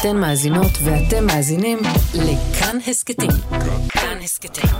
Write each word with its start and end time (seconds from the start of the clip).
אתן 0.00 0.16
מאזינות 0.16 0.70
ואתם 0.84 1.26
מאזינים 1.26 1.78
לכאן 2.14 2.78
הסכתים. 2.86 3.30
כאן 3.88 4.18
הסכתים, 4.24 4.70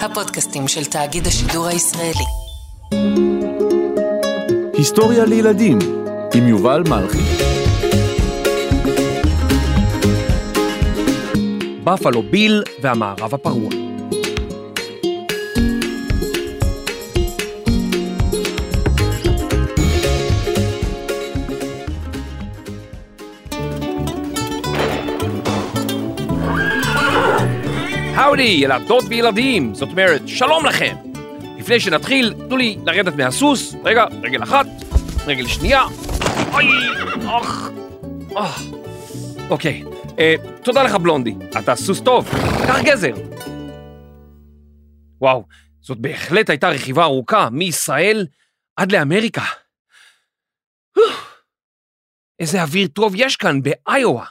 הפודקאסטים 0.00 0.68
של 0.68 0.84
תאגיד 0.84 1.26
השידור 1.26 1.66
הישראלי. 1.66 2.24
היסטוריה 4.72 5.24
לילדים 5.24 5.78
עם 6.34 6.48
יובל 6.48 6.82
מלכי. 6.88 7.18
בפלו 11.84 12.22
ביל 12.30 12.62
והמערב 12.82 13.34
הפרוע. 13.34 13.85
האודי, 28.26 28.42
ילדות 28.42 29.04
וילדים, 29.08 29.74
זאת 29.74 29.88
אומרת, 29.88 30.28
שלום 30.28 30.66
לכם. 30.66 30.96
לפני 31.58 31.80
שנתחיל, 31.80 32.34
תנו 32.48 32.56
לי 32.56 32.78
לרדת 32.86 33.14
מהסוס. 33.14 33.74
רגע, 33.84 34.04
רגל 34.22 34.42
אחת, 34.42 34.66
רגל 35.26 35.46
שנייה. 35.46 35.82
אוי, 36.52 36.66
אוח, 37.26 37.68
אוח. 38.30 38.62
אוקיי, 39.50 39.84
אה, 40.18 40.34
תודה 40.64 40.82
לך 40.82 40.94
בלונדי, 40.94 41.34
אתה 41.60 41.74
סוס 41.74 42.00
טוב, 42.00 42.28
קח 42.66 42.78
גזר. 42.82 43.14
וואו, 45.20 45.44
זאת 45.80 45.98
בהחלט 45.98 46.50
הייתה 46.50 46.68
רכיבה 46.68 47.04
ארוכה 47.04 47.50
מישראל 47.50 48.26
עד 48.76 48.92
לאמריקה. 48.92 49.44
איזה 52.38 52.62
אוויר 52.62 52.88
טוב 52.88 53.12
יש 53.16 53.36
כאן 53.36 53.60
באיואה. 53.62 54.26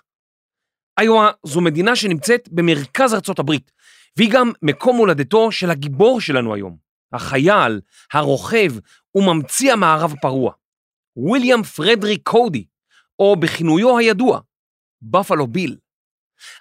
איואה 0.99 1.31
זו 1.45 1.61
מדינה 1.61 1.95
שנמצאת 1.95 2.49
במרכז 2.51 3.13
ארצות 3.13 3.39
הברית, 3.39 3.71
והיא 4.17 4.31
גם 4.31 4.51
מקום 4.61 4.97
הולדתו 4.97 5.51
של 5.51 5.69
הגיבור 5.69 6.21
שלנו 6.21 6.53
היום, 6.53 6.77
החייל, 7.13 7.81
הרוכב 8.13 8.71
וממציא 9.15 9.73
המערב 9.73 10.13
הפרוע, 10.13 10.53
ויליאם 11.17 11.63
פרדריק 11.63 12.21
קודי, 12.23 12.65
או 13.19 13.35
בכינויו 13.35 13.97
הידוע, 13.97 14.39
בפלו 15.01 15.47
ביל. 15.47 15.77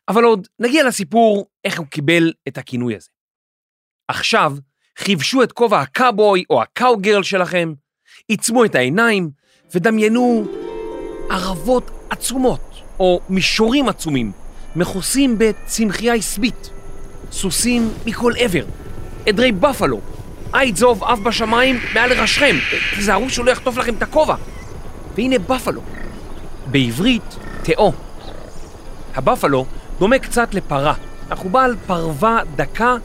אבל 0.08 0.24
עוד 0.24 0.48
נגיע 0.58 0.84
לסיפור 0.84 1.46
איך 1.64 1.78
הוא 1.78 1.86
קיבל 1.86 2.32
את 2.48 2.58
הכינוי 2.58 2.96
הזה. 2.96 3.08
עכשיו, 4.08 4.52
חיבשו 4.98 5.42
את 5.42 5.52
כובע 5.52 5.80
הקאבוי 5.80 6.44
או 6.50 6.62
הקאוגרל 6.62 7.22
שלכם, 7.22 7.72
עיצמו 8.28 8.64
את 8.64 8.74
העיניים 8.74 9.30
ודמיינו 9.74 10.44
ערבות 11.30 11.90
עצומות 12.10 12.60
או 12.98 13.20
מישורים 13.28 13.88
עצומים 13.88 14.32
מכוסים 14.76 15.38
בצמחייה 15.38 16.14
עשבית, 16.14 16.70
סוסים 17.34 17.90
מכל 18.06 18.32
עבר, 18.38 18.64
עדרי 19.26 19.52
בפלו, 19.52 20.00
עיד 20.52 20.76
זוב 20.76 21.04
עף 21.04 21.18
בשמיים 21.18 21.80
מעל 21.94 22.12
ראשכם, 22.20 22.56
תיזהרו 22.94 23.30
שהוא 23.30 23.46
לא 23.46 23.50
יחטוף 23.50 23.76
לכם 23.76 23.94
את 23.94 24.02
הכובע. 24.02 24.34
והנה 25.14 25.38
בפלו, 25.38 25.80
בעברית 26.66 27.36
תאו. 27.62 27.92
הבפלו 29.14 29.66
דומה 29.98 30.18
קצת 30.18 30.54
לפרה, 30.54 30.94
אך 31.28 31.38
הוא 31.38 31.50
בעל 31.50 31.76
פרווה 31.86 32.38
דקה 32.56 32.96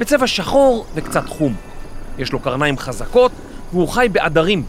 בצבע 0.00 0.26
שחור 0.26 0.86
וקצת 0.94 1.28
חום. 1.28 1.54
יש 2.18 2.32
לו 2.32 2.38
קרניים 2.38 2.78
חזקות 2.78 3.32
והוא 3.72 3.88
חי 3.88 4.08
בעדרים. 4.12 4.64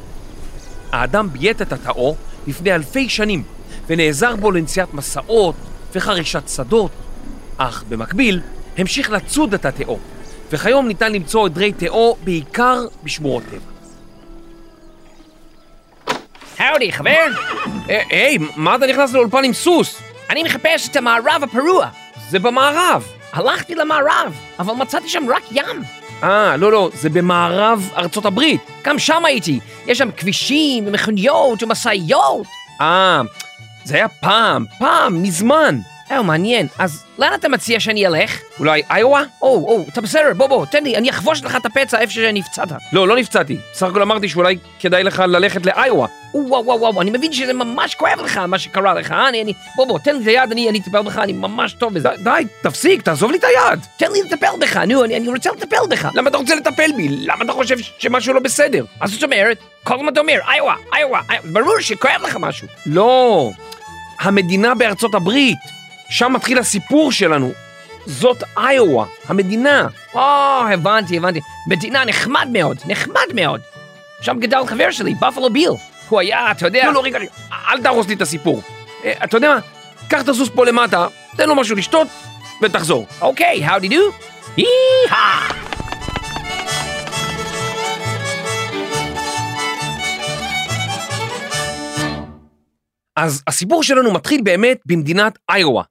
האדם 0.91 1.29
ביית 1.31 1.61
את 1.61 1.73
התאו 1.73 2.15
לפני 2.47 2.75
אלפי 2.75 3.09
שנים 3.09 3.43
ונעזר 3.87 4.35
בו 4.35 4.51
לנסיעת 4.51 4.93
מסעות 4.93 5.55
וחרישת 5.95 6.49
שדות, 6.49 6.91
אך 7.57 7.83
במקביל 7.89 8.41
המשיך 8.77 9.11
לצוד 9.11 9.53
את 9.53 9.65
התאו, 9.65 9.99
וכיום 10.51 10.87
ניתן 10.87 11.11
למצוא 11.13 11.45
עדרי 11.45 11.71
תאו 11.71 12.17
בעיקר 12.23 12.85
בשמורות 13.03 13.43
טבע. 13.43 13.75
האודי, 16.57 16.91
חבר? 16.91 17.25
היי, 17.87 18.37
מה 18.55 18.75
אתה 18.75 18.87
נכנס 18.87 19.13
לאולפן 19.13 19.43
עם 19.43 19.53
סוס? 19.53 20.01
אני 20.29 20.43
מחפש 20.43 20.89
את 20.89 20.95
המערב 20.95 21.41
הפרוע. 21.43 21.87
זה 22.29 22.39
במערב. 22.39 23.07
הלכתי 23.33 23.75
למערב, 23.75 24.35
אבל 24.59 24.73
מצאתי 24.73 25.09
שם 25.09 25.23
רק 25.29 25.43
ים. 25.51 25.83
אה, 26.23 26.57
לא, 26.57 26.71
לא, 26.71 26.89
זה 26.93 27.09
במערב 27.09 27.89
ארצות 27.97 28.25
הברית. 28.25 28.61
גם 28.83 28.99
שם 28.99 29.25
הייתי. 29.25 29.59
יש 29.87 29.97
שם 29.97 30.11
כבישים 30.17 30.87
ומכוניות 30.87 31.63
ומשאיות. 31.63 32.47
אה, 32.81 33.21
זה 33.83 33.95
היה 33.95 34.07
פעם, 34.07 34.65
פעם, 34.79 35.23
מזמן. 35.23 35.79
אה, 36.11 36.21
מעניין. 36.21 36.67
אז 36.79 37.03
לאן 37.19 37.33
אתה 37.33 37.49
מציע 37.49 37.79
שאני 37.79 38.07
אלך? 38.07 38.39
אולי 38.59 38.81
איואה? 38.95 39.23
או, 39.41 39.47
או, 39.47 39.85
אתה 39.89 40.01
בסדר, 40.01 40.33
בוא, 40.37 40.47
בוא, 40.47 40.65
תן 40.65 40.83
לי, 40.83 40.97
אני 40.97 41.09
אחבוש 41.09 41.43
לך 41.43 41.55
את 41.55 41.65
הפצע 41.65 41.99
איפה 41.99 42.13
שנפצעת. 42.13 42.67
לא, 42.93 43.07
לא 43.07 43.15
נפצעתי. 43.15 43.57
בסך 43.73 43.87
הכל 43.87 44.01
אמרתי 44.01 44.29
שאולי 44.29 44.57
כדאי 44.79 45.03
לך 45.03 45.23
ללכת 45.27 45.65
לאיואה. 45.65 46.07
וואו, 46.33 46.65
וואו, 46.65 46.79
וואו, 46.79 47.01
אני 47.01 47.11
מבין 47.11 47.33
שזה 47.33 47.53
ממש 47.53 47.95
כואב 47.95 48.19
לך, 48.23 48.37
מה 48.37 48.59
שקרה 48.59 48.93
לך, 48.93 49.11
אה? 49.11 49.29
אני, 49.29 49.41
אני, 49.41 49.53
בוא, 49.75 49.87
בוא, 49.87 49.99
תן 49.99 50.15
לי 50.15 50.21
את 50.21 50.27
היד, 50.27 50.51
אני, 50.51 50.69
אני 50.69 50.79
אטפל 50.79 51.01
בך, 51.01 51.17
אני 51.17 51.33
ממש 51.33 51.73
טוב 51.73 51.93
בזה. 51.93 52.09
די, 52.23 52.43
תפסיק, 52.61 53.01
תעזוב 53.01 53.31
לי 53.31 53.37
את 53.37 53.43
היד. 53.43 53.79
תן 53.97 54.11
לי 54.11 54.21
לטפל 54.21 54.47
בך, 54.59 54.77
נו, 54.77 55.03
אני, 55.03 55.17
אני 55.17 55.27
רוצה 55.27 55.49
לטפל 55.51 55.87
בך. 55.89 56.09
למה 56.15 56.29
אתה 56.29 56.37
רוצה 56.37 56.55
לטפל 56.55 56.91
בי? 56.97 57.07
למה 57.09 57.43
אתה 57.43 57.53
חושב 57.53 57.75
שמשהו 57.99 58.33
לא 58.33 58.39
בסדר? 58.39 58.85
אז 58.99 59.11
זאת 59.11 59.23
אומרת, 59.23 59.57
כל 59.83 59.95
הזמן 59.95 60.13
אתה 60.13 60.19
אומר, 60.19 60.39
איואה, 60.53 60.75
איואה, 60.97 61.21
ברור 61.43 61.79
שכואב 61.79 62.21
לך 62.23 62.37
משהו. 62.39 62.67
לא, 62.85 63.49
המדינה 64.19 64.75
בארצות 64.75 65.15
הברית. 65.15 65.74
שם 66.09 66.33
מתחיל 66.33 66.57
הסיפור 66.57 67.11
שלנו. 67.11 67.51
זאת 68.05 68.43
איואה, 68.57 69.05
המדינה. 69.27 69.87
או, 70.13 70.21
הבנתי, 70.73 71.17
הבנתי. 71.17 71.39
מדינה 71.67 72.05
נחמד 72.05 72.47
מאוד, 72.51 72.77
נחמד 72.85 73.27
מאוד. 73.35 73.61
שם 74.21 74.39
גדל 74.39 74.65
חבר 74.67 74.91
שלי, 74.91 75.15
בפלו 75.15 75.49
ביל. 75.49 75.69
הוא 76.09 76.19
היה, 76.19 76.51
אתה 76.51 76.65
יודע... 76.67 76.85
לא, 76.85 76.93
לא, 76.93 77.01
רגע, 77.03 77.19
אל 77.69 77.81
תהרוס 77.81 78.07
לי 78.07 78.13
את 78.13 78.21
הסיפור. 78.21 78.61
אה, 79.05 79.13
אתה 79.23 79.37
יודע 79.37 79.49
מה? 79.49 79.59
קח 80.09 80.21
את 80.21 80.29
הסוס 80.29 80.49
פה 80.55 80.65
למטה, 80.65 81.07
תן 81.37 81.49
לו 81.49 81.55
משהו 81.55 81.75
לשתות, 81.75 82.07
ותחזור. 82.61 83.07
אוקיי, 83.21 83.67
how 83.67 83.79
do 83.79 83.85
you 83.85 83.91
do? 83.91 84.25
יהה! 84.57 85.47
אז 93.15 93.43
הסיפור 93.47 93.83
שלנו 93.83 94.13
מתחיל 94.13 94.41
באמת 94.43 94.79
במדינת 94.85 95.37
איואה. 95.55 95.83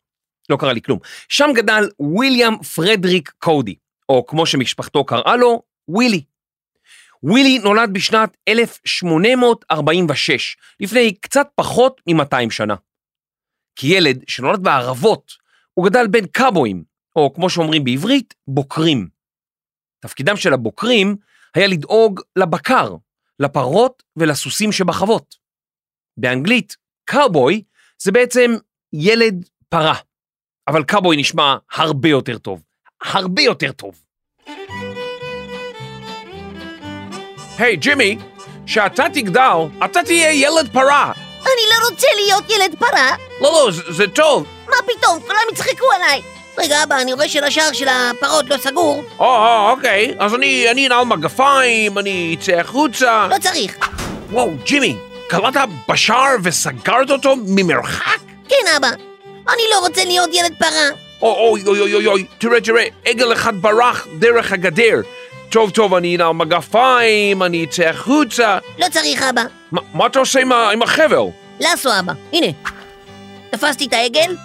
לא 0.49 0.56
קרה 0.56 0.72
לי 0.72 0.82
כלום. 0.82 0.99
שם 1.28 1.50
גדל 1.55 1.88
ויליאם 2.19 2.62
פרדריק 2.62 3.32
קודי, 3.38 3.75
או 4.09 4.27
כמו 4.27 4.47
שמשפחתו 4.47 5.05
קראה 5.05 5.37
לו, 5.37 5.62
ווילי. 5.88 6.25
ווילי 7.22 7.59
נולד 7.59 7.93
בשנת 7.93 8.37
1846, 8.49 10.56
לפני 10.81 11.15
קצת 11.15 11.49
פחות 11.55 12.00
מ-200 12.06 12.50
שנה. 12.50 12.75
כילד 13.77 14.25
שנולד 14.28 14.62
בערבות, 14.62 15.32
הוא 15.75 15.87
גדל 15.87 16.06
בין 16.06 16.27
קאבויים, 16.27 16.84
או 17.16 17.34
כמו 17.34 17.50
שאומרים 17.50 17.84
בעברית, 17.84 18.34
בוקרים. 18.49 19.09
תפקידם 20.00 20.37
של 20.37 20.53
הבוקרים 20.53 21.16
היה 21.55 21.66
לדאוג 21.66 22.21
לבקר, 22.37 22.97
לפרות 23.41 24.03
ולסוסים 24.16 24.72
שבחוות. 24.72 25.37
באנגלית, 26.16 26.76
קאובוי 27.05 27.62
זה 28.03 28.12
בעצם 28.12 28.50
ילד 28.93 29.49
פרה, 29.69 29.94
אבל 30.69 30.85
קאובוי 30.85 31.17
נשמע 31.17 31.57
הרבה 31.75 32.09
יותר 32.09 32.39
טוב. 32.39 32.61
הרבה 33.05 33.43
יותר 33.43 33.73
טוב. 33.73 33.95
היי, 37.59 37.77
ג'ימי, 37.77 38.19
כשאתה 38.67 39.05
תגדל, 39.13 39.59
אתה 39.85 40.03
תהיה 40.03 40.33
ילד 40.33 40.69
פרה. 40.73 41.13
אני 41.43 41.63
לא 41.71 41.89
רוצה 41.91 42.07
להיות 42.17 42.51
ילד 42.51 42.79
פרה. 42.79 43.17
לא, 43.41 43.53
לא, 43.53 43.71
זה, 43.71 43.83
זה 43.93 44.09
טוב. 44.09 44.47
מה 44.69 44.77
פתאום? 44.87 45.21
כולם 45.21 45.38
יצחקו 45.53 45.85
עליי. 45.94 46.23
רגע, 46.59 46.83
אבא, 46.83 47.00
אני 47.00 47.12
רואה 47.12 47.29
שלשער 47.29 47.73
של 47.73 47.88
הפרות 47.88 48.50
לא 48.50 48.56
סגור. 48.56 49.05
או, 49.19 49.25
או, 49.25 49.71
אוקיי, 49.71 50.15
אז 50.19 50.35
אני, 50.35 50.71
אני 50.71 50.87
אנעל 50.87 51.05
מגפיים, 51.05 51.99
אני 51.99 52.37
אצא 52.38 52.53
החוצה. 52.53 53.27
לא 53.31 53.38
צריך. 53.38 53.77
וואו, 54.31 54.50
ג'ימי, 54.65 54.97
קלעת 55.29 55.55
בשער 55.88 56.37
וסגרת 56.43 57.11
אותו 57.11 57.35
ממרחק? 57.47 58.19
כן, 58.49 58.56
אבא. 58.77 59.13
אני 59.49 59.62
לא 59.75 59.79
רוצה 59.79 60.05
להיות 60.05 60.31
ילד 60.32 60.55
פרה. 60.58 60.88
אוי, 61.23 61.62
אוי, 61.67 61.81
אוי, 61.81 61.94
אוי, 61.94 62.06
אוי, 62.06 62.25
תראה, 62.38 62.61
תראה, 62.61 62.85
עגל 63.05 63.32
אחד 63.32 63.62
ברח 63.62 64.06
דרך 64.19 64.52
הגדר. 64.52 65.00
טוב, 65.49 65.70
טוב, 65.70 65.94
אני 65.94 66.17
אנעל 66.17 66.32
מגפיים, 66.32 67.43
אני 67.43 67.64
אצא 67.64 67.82
החוצה. 67.82 68.58
לא 68.79 68.87
צריך, 68.93 69.23
אבא. 69.23 69.43
מה, 69.73 69.81
מה 69.94 70.06
אתה 70.06 70.19
עושה 70.19 70.41
עם, 70.41 70.52
ה- 70.52 70.70
עם 70.70 70.82
החבל? 70.82 71.17
לאסו, 71.61 71.91
אבא. 71.99 72.12
הנה. 72.32 72.46
תפסתי 73.50 73.85
את 73.87 73.93
העגל, 73.93 74.37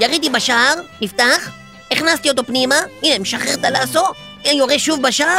יריתי 0.00 0.30
בשער, 0.30 0.74
נפתח, 1.00 1.50
הכנסתי 1.90 2.30
אותו 2.30 2.44
פנימה, 2.46 2.76
הנה, 3.02 3.18
משחרר 3.18 3.54
את 3.54 3.64
הלאסו, 3.64 4.02
יורה 4.44 4.78
שוב 4.78 5.02
בשער, 5.02 5.38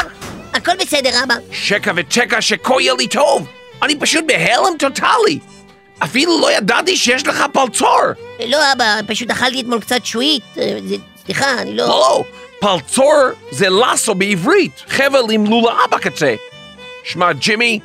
הכל 0.54 0.72
בסדר, 0.80 1.24
אבא. 1.24 1.36
שקע 1.52 1.92
וצ'קע 1.96 2.42
שכה 2.42 2.74
יהיה 2.82 2.94
לי 2.94 3.08
טוב. 3.08 3.48
אני 3.84 4.00
פשוט 4.00 4.24
בהלם 4.28 4.78
טוטאלי. 4.80 5.40
אפילו 6.04 6.42
לא 6.42 6.52
ידעתי 6.52 6.98
שיש 6.98 7.28
לך 7.28 7.44
פלצור. 7.54 8.02
לא, 8.48 8.72
אבא, 8.74 9.00
פשוט 9.08 9.32
אכלתי 9.32 9.62
אתמול 9.62 9.80
קצת 9.80 10.06
שועית. 10.06 10.44
אה, 10.58 10.78
סליחה, 11.26 11.54
אני 11.62 11.76
לא... 11.76 11.88
לא, 11.88 12.24
פלצור 12.60 13.24
זה 13.52 13.70
לאסו 13.70 14.16
בעברית, 14.16 14.84
חבל 14.88 15.32
עם 15.32 15.46
לולאה 15.46 15.88
בקצה. 15.92 16.36
שמע, 17.04 17.34
ג'ימי, 17.34 17.80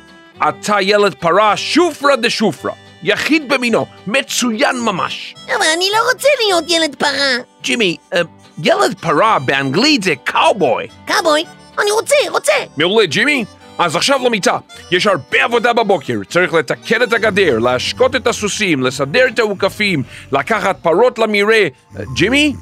אתה 0.49 0.75
ילד 0.81 1.15
פרה 1.15 1.57
שופרה 1.57 2.15
דה 2.15 2.29
שופרה. 2.29 2.71
יחיד 3.03 3.49
במינו, 3.49 3.85
מצוין 4.07 4.79
ממש. 4.79 5.35
אבל 5.45 5.65
אני 5.75 5.85
לא 5.93 5.97
רוצה 6.13 6.27
להיות 6.45 6.63
ילד 6.67 6.95
פרה. 6.95 7.35
ג'ימי, 7.61 7.97
אה, 8.13 8.21
ילד 8.63 8.95
פרה 9.01 9.39
באנגלית 9.39 10.03
זה 10.03 10.13
קאובוי. 10.23 10.87
קאבוי, 11.05 11.43
אני 11.79 11.91
רוצה, 11.91 12.15
רוצה. 12.29 12.53
מעולה, 12.77 13.05
ג'ימי. 13.05 13.45
אז 13.79 13.95
עכשיו 13.95 14.19
למיטה. 14.25 14.57
יש 14.91 15.07
הרבה 15.07 15.43
עבודה 15.43 15.73
בבוקר. 15.73 16.19
צריך 16.29 16.53
לתקן 16.53 17.03
את 17.03 17.13
הגדר, 17.13 17.59
להשקות 17.59 18.15
את 18.15 18.27
הסוסים, 18.27 18.83
לסדר 18.83 19.27
את 19.27 19.39
האוכפים, 19.39 20.03
לקחת 20.31 20.77
פרות 20.81 21.19
למרעה. 21.19 21.63
אה, 21.63 22.03
ג'ימי? 22.15 22.53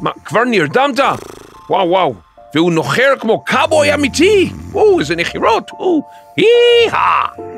מה, 0.00 0.10
כבר 0.24 0.44
נרדמת? 0.44 1.00
וואו 1.70 1.88
וואו. 1.88 2.14
והוא 2.54 2.72
נוחר 2.72 3.14
כמו 3.20 3.44
קאבוי 3.44 3.94
אמיתי. 3.94 4.52
או, 4.74 5.00
איזה 5.00 5.16
נחירות. 5.16 5.70
או, 5.70 6.02
אי-הא. 6.38 7.54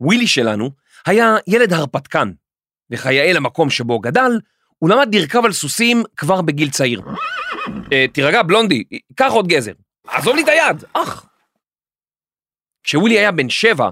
ווילי 0.00 0.26
שלנו 0.26 0.70
היה 1.06 1.36
ילד 1.46 1.72
הרפתקן, 1.72 2.30
וכיאה 2.90 3.32
למקום 3.32 3.70
שבו 3.70 3.98
גדל, 3.98 4.40
הוא 4.78 4.90
למד 4.90 5.14
לרכב 5.14 5.44
על 5.44 5.52
סוסים 5.52 6.02
כבר 6.16 6.42
בגיל 6.42 6.70
צעיר. 6.70 7.02
אה, 7.92 8.06
תירגע, 8.12 8.42
בלונדי, 8.42 8.84
קח 9.14 9.32
עוד 9.32 9.48
גזר. 9.48 9.72
עזוב 10.08 10.36
לי 10.36 10.42
את 10.42 10.48
היד, 10.48 10.84
אח. 10.92 11.26
כשווילי 12.84 13.18
היה 13.18 13.32
בן 13.32 13.48
שבע, 13.48 13.88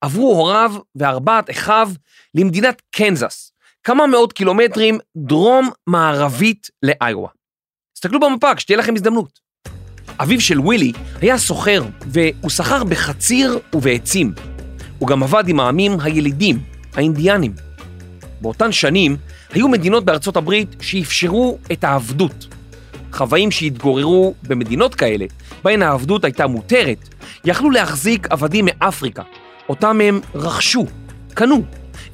עברו 0.00 0.36
הוריו 0.36 0.72
וארבעת 0.96 1.50
אחיו 1.50 1.90
למדינת 2.34 2.82
קנזס, 2.90 3.52
כמה 3.84 4.06
מאות 4.06 4.32
קילומטרים 4.32 4.98
דרום-מערבית 5.16 6.70
לאיואה. 6.82 7.30
תסתכלו 7.94 8.20
במפה 8.20 8.54
כשתהיה 8.54 8.78
לכם 8.78 8.94
הזדמנות. 8.94 9.38
אביו 10.18 10.40
של 10.40 10.60
ווילי 10.60 10.92
היה 11.20 11.38
סוחר, 11.38 11.82
והוא 12.06 12.50
סחר 12.50 12.84
בחציר 12.84 13.58
ובעצים. 13.72 14.32
הוא 14.98 15.08
גם 15.08 15.22
עבד 15.22 15.48
עם 15.48 15.60
העמים 15.60 16.00
הילידים, 16.00 16.58
האינדיאנים. 16.94 17.54
באותן 18.44 18.72
שנים 18.72 19.16
היו 19.52 19.68
מדינות 19.68 20.04
בארצות 20.04 20.36
הברית 20.36 20.76
שאפשרו 20.80 21.58
את 21.72 21.84
העבדות. 21.84 22.46
חוואים 23.12 23.50
שהתגוררו 23.50 24.34
במדינות 24.42 24.94
כאלה, 24.94 25.26
בהן 25.62 25.82
העבדות 25.82 26.24
הייתה 26.24 26.46
מותרת, 26.46 27.08
יכלו 27.44 27.70
להחזיק 27.70 28.26
עבדים 28.30 28.64
מאפריקה, 28.64 29.22
אותם 29.68 30.00
הם 30.00 30.20
רכשו, 30.34 30.86
קנו, 31.34 31.62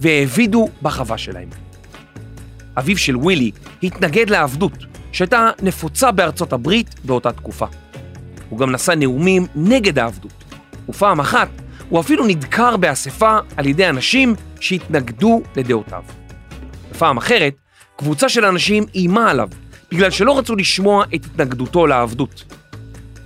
והעבידו 0.01 0.69
בחווה 0.83 1.19
שלהם. 1.19 1.49
אביו 2.79 2.97
של 2.97 3.17
ווילי 3.17 3.51
התנגד 3.83 4.31
לעבדות, 4.31 4.85
שהייתה 5.13 5.51
נפוצה 5.63 6.11
בארצות 6.11 6.53
הברית 6.53 6.95
באותה 7.05 7.33
תקופה. 7.33 7.67
הוא 8.49 8.59
גם 8.59 8.71
נשא 8.71 8.93
נאומים 8.93 9.47
נגד 9.55 9.99
העבדות, 9.99 10.45
ופעם 10.89 11.21
אחת 11.21 11.49
הוא 11.89 12.01
אפילו 12.01 12.27
נדקר 12.27 12.77
באספה 12.77 13.39
על 13.57 13.67
ידי 13.67 13.89
אנשים 13.89 14.35
שהתנגדו 14.61 15.43
לדעותיו. 15.57 16.20
בפעם 17.01 17.17
אחרת, 17.17 17.55
קבוצה 17.97 18.29
של 18.29 18.45
אנשים 18.45 18.87
איימה 18.95 19.31
עליו, 19.31 19.49
בגלל 19.93 20.11
שלא 20.11 20.39
רצו 20.39 20.57
לשמוע 20.57 21.05
את 21.15 21.25
התנגדותו 21.25 21.87
לעבדות. 21.87 22.45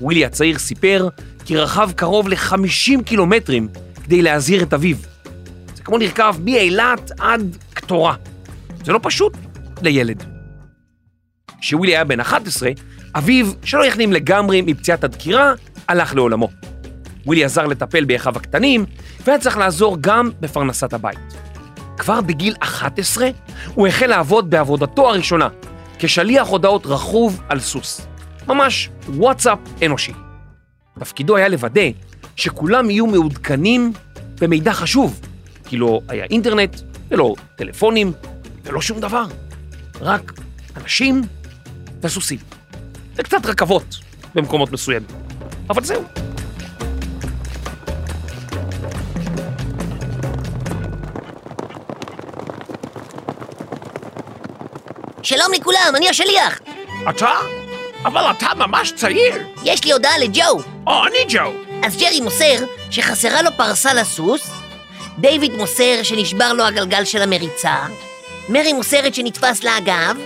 ווילי 0.01 0.25
הצעיר 0.25 0.59
סיפר 0.59 1.09
כי 1.45 1.57
רכב 1.57 1.91
קרוב 1.97 2.29
ל-50 2.29 3.03
קילומטרים 3.05 3.69
כדי 4.05 4.23
להזהיר 4.23 4.63
את 4.63 4.75
אביו. 4.75 4.97
זה 5.75 5.83
כמו 5.83 5.99
לרכב 5.99 6.35
מאילת 6.45 7.11
עד 7.21 7.57
קטורה. 7.75 8.15
זה 8.85 8.93
לא 8.93 9.01
פשוט 9.03 9.33
לילד. 9.83 10.25
כשווילי 11.61 11.97
היה 11.97 12.05
בן 12.05 12.21
11, 12.21 12.71
אביו, 13.15 13.47
שלא 13.65 13.85
החלים 13.85 14.13
לגמרי 14.13 14.63
מפציעת 14.63 15.05
הדקירה, 15.05 15.53
הלך 15.89 16.15
לעולמו. 16.15 16.49
ווילי 17.27 17.45
עזר 17.45 17.67
לטפל 17.67 18.05
באחיו 18.05 18.37
הקטנים, 18.37 18.85
והיה 19.27 19.39
צריך 19.39 19.57
לעזור 19.57 19.97
גם 20.01 20.31
בפרנסת 20.41 20.93
הבית. 20.93 21.19
כבר 21.99 22.21
בגיל 22.21 22.55
11 22.61 23.29
הוא 23.75 23.87
החל 23.87 24.07
לעבוד 24.07 24.51
בעבודתו 24.51 25.09
הראשונה, 25.09 25.49
כשליח 25.99 26.49
הודעות 26.49 26.87
רכוב 26.87 27.41
על 27.49 27.61
סוס. 27.61 28.07
ממש 28.47 28.91
וואטסאפ 29.09 29.59
אנושי. 29.87 30.13
תפקידו 30.99 31.37
היה 31.37 31.49
לוודא 31.49 31.83
שכולם 32.37 32.91
יהיו 32.91 33.07
מעודכנים 33.07 33.93
במידע 34.41 34.73
חשוב, 34.73 35.21
כי 35.69 35.77
לא 35.77 36.01
היה 36.09 36.25
אינטרנט, 36.25 36.81
ולא 37.11 37.35
טלפונים, 37.57 38.13
ולא 38.65 38.81
שום 38.81 39.01
דבר. 39.01 39.25
רק 40.01 40.33
אנשים 40.77 41.23
וסוסים. 42.01 42.39
וקצת 43.17 43.47
רכבות 43.47 43.97
במקומות 44.35 44.73
מסוימים. 44.73 45.09
אבל 45.71 45.85
זהו. 45.85 46.24
שלום 55.25 55.53
לכולם, 55.53 55.93
אני 55.97 56.09
השליח. 56.09 56.61
אתה? 57.11 57.33
אבל 58.05 58.31
אתה 58.31 58.47
ממש 58.57 58.93
צעיר. 58.93 59.35
יש 59.65 59.85
לי 59.85 59.93
הודעה 59.93 60.19
לג'ו. 60.19 60.61
או, 60.87 61.07
אני 61.07 61.19
ג'ו. 61.29 61.53
אז 61.83 61.97
ג'רי 61.97 62.21
מוסר 62.21 62.65
שחסרה 62.91 63.43
לו 63.43 63.51
פרסה 63.57 63.95
לסוס, 63.95 64.51
דיוויד 65.19 65.53
מוסר 65.53 66.03
שנשבר 66.03 66.53
לו 66.53 66.65
הגלגל 66.65 67.05
של 67.05 67.23
המריצה, 67.23 67.75
מרי 68.49 68.73
מוסרת 68.73 69.15
שנתפס 69.15 69.65
לה 69.65 69.77
הגב, 69.77 70.17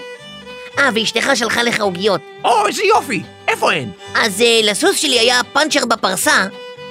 אה, 0.78 0.88
ואשתך 0.94 1.30
שלחה 1.34 1.62
לך 1.62 1.80
עוגיות. 1.80 2.20
או, 2.44 2.66
איזה 2.66 2.82
יופי. 2.84 3.22
איפה 3.48 3.72
הן? 3.72 3.88
אז 4.14 4.40
אה, 4.40 4.60
לסוס 4.62 4.96
שלי 4.96 5.18
היה 5.18 5.40
פאנצ'ר 5.52 5.86
בפרסה, 5.86 6.46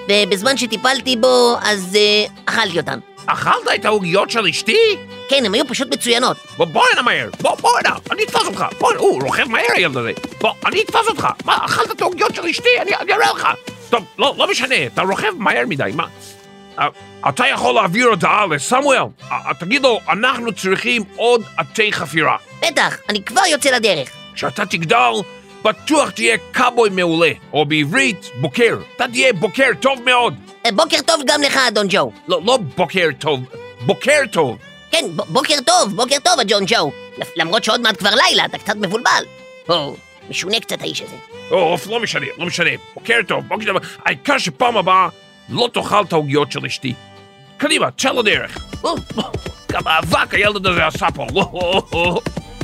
ובזמן 0.10 0.58
שטיפלתי 0.58 1.16
בו, 1.16 1.56
אז 1.62 1.96
אה, 1.96 2.26
אכלתי 2.46 2.80
אותן. 2.80 3.00
אכלת 3.26 3.54
את 3.76 3.86
העוגיות 3.86 4.30
של 4.30 4.48
אשתי? 4.48 4.98
כן, 5.30 5.46
הן 5.46 5.54
היו 5.54 5.68
פשוט 5.68 5.88
מצוינות. 5.94 6.38
בוא, 6.58 6.66
בוא 6.66 6.84
הנה 6.94 7.02
מהר. 7.02 7.30
בוא, 7.42 7.56
בוא 7.56 7.72
הנה. 7.80 7.96
אני 8.12 8.24
אתפוס 8.24 8.44
אותך. 8.48 8.66
בוא, 8.80 8.94
הוא 8.98 9.22
רוכב 9.24 9.44
מהר 9.48 9.66
הילד 9.76 9.98
הזה. 9.98 10.12
בוא, 10.42 10.54
אני 10.66 10.82
אתפוס 10.82 11.08
אותך. 11.08 11.28
מה, 11.46 11.58
אכלת 11.66 11.92
את 11.92 12.02
העוגיות 12.02 12.36
של 12.36 12.46
אשתי? 12.46 12.70
אני 12.82 12.96
אני 12.96 13.14
אראה 13.14 13.32
לך. 13.34 13.48
טוב, 13.90 14.06
לא, 14.18 14.36
לא 14.38 14.52
משנה, 14.52 14.76
אתה 14.86 15.02
רוכב 15.02 15.32
מהר 15.38 15.64
מדי, 15.68 15.92
מה? 15.96 16.08
אה, 16.80 16.88
אתה 17.30 17.48
יכול 17.48 17.76
להעביר 17.76 18.08
הודעה 18.08 18.46
לסמואל. 18.46 19.04
אה, 19.32 19.54
תגיד 19.60 19.82
לו, 19.84 20.00
אנחנו 20.10 20.54
צריכים 20.54 21.04
עוד 21.16 21.44
עטי 21.58 21.92
חפירה. 21.94 22.38
בטח, 22.68 22.98
אני 23.10 23.24
כבר 23.24 23.42
יוצא 23.52 23.70
לדרך. 23.70 24.10
כשאתה 24.34 24.66
תגדל, 24.66 25.12
בטוח 25.64 26.10
תהיה 26.10 26.38
קאבוי 26.52 26.90
מעולה, 26.90 27.32
או 27.54 27.66
בעברית, 27.66 28.32
בוקר. 28.42 28.78
אתה 28.96 29.06
תהיה 29.12 29.34
בוקר 29.34 29.70
טוב 29.80 30.00
מאוד. 30.06 30.36
אה, 30.66 30.72
בוקר 30.72 30.98
טוב 31.06 31.22
גם 31.26 31.42
לך, 31.42 31.58
אדון 31.68 31.88
ג'ו. 31.90 32.12
לא, 32.28 32.42
לא 32.46 32.58
בוקר 32.58 33.08
טוב, 33.20 33.40
בוקר 33.86 34.22
טוב. 34.32 34.58
כן, 35.00 35.06
בוקר 35.14 35.56
טוב, 35.66 35.96
בוקר 35.96 36.16
טוב, 36.24 36.40
אדון 36.40 36.64
ג'ו. 36.68 36.92
למרות 37.36 37.64
שעוד 37.64 37.82
מעט 37.82 38.00
כבר 38.00 38.10
לילה, 38.16 38.46
אתה 38.46 38.58
קצת 38.58 38.76
מבולבל. 38.76 39.24
או, 39.70 39.96
משונה 40.30 40.60
קצת 40.60 40.82
האיש 40.82 41.02
הזה. 41.02 41.16
אוף, 41.52 41.88
לא 41.88 42.00
משנה, 42.00 42.26
לא 42.38 42.46
משנה. 42.46 42.70
בוקר 42.94 43.20
טוב, 43.28 43.48
בוקר 43.48 43.66
טוב. 43.74 43.78
העיקר 44.06 44.38
שפעם 44.38 44.78
הבאה 44.78 45.08
לא 45.50 45.70
תאכל 45.74 46.04
את 46.04 46.14
העוגיות 46.14 46.52
של 46.52 46.66
אשתי. 46.66 46.94
קדימה, 47.58 47.92
צא 47.92 48.12
לדרך. 48.12 48.58
כמה 49.68 50.00
אבק 50.00 50.34
הילד 50.34 50.68
הזה 50.68 50.88
עשה 50.88 51.08
פה. 51.16 51.28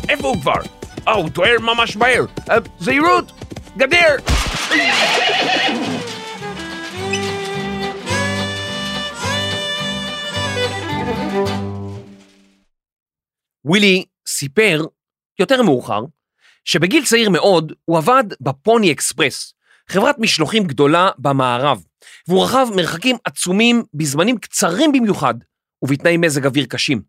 איפה 0.10 0.28
הוא 0.28 0.42
כבר? 0.42 0.62
אה, 1.08 1.14
הוא 1.14 1.30
דוהר 1.30 1.60
ממש 1.60 1.96
מהר. 1.96 2.26
אה, 2.50 2.58
זהירות, 2.80 3.32
גדר. 3.78 4.16
ווילי 13.66 14.06
סיפר 14.28 14.86
יותר 15.40 15.62
מאוחר 15.62 16.02
שבגיל 16.66 17.06
צעיר 17.06 17.30
מאוד 17.30 17.74
הוא 17.86 17.98
עבד 17.98 18.24
בפוני 18.42 18.92
אקספרס, 18.92 19.54
חברת 19.90 20.20
משלוחים 20.20 20.64
גדולה 20.64 21.10
במערב, 21.18 21.84
והוא 22.28 22.44
רכב 22.44 22.68
מרחקים 22.76 23.16
עצומים 23.24 23.84
בזמנים 23.94 24.38
קצרים 24.38 24.92
במיוחד 24.92 25.34
ובתנאי 25.82 26.18
מזג 26.18 26.46
אוויר 26.46 26.66
קשים. 26.66 27.02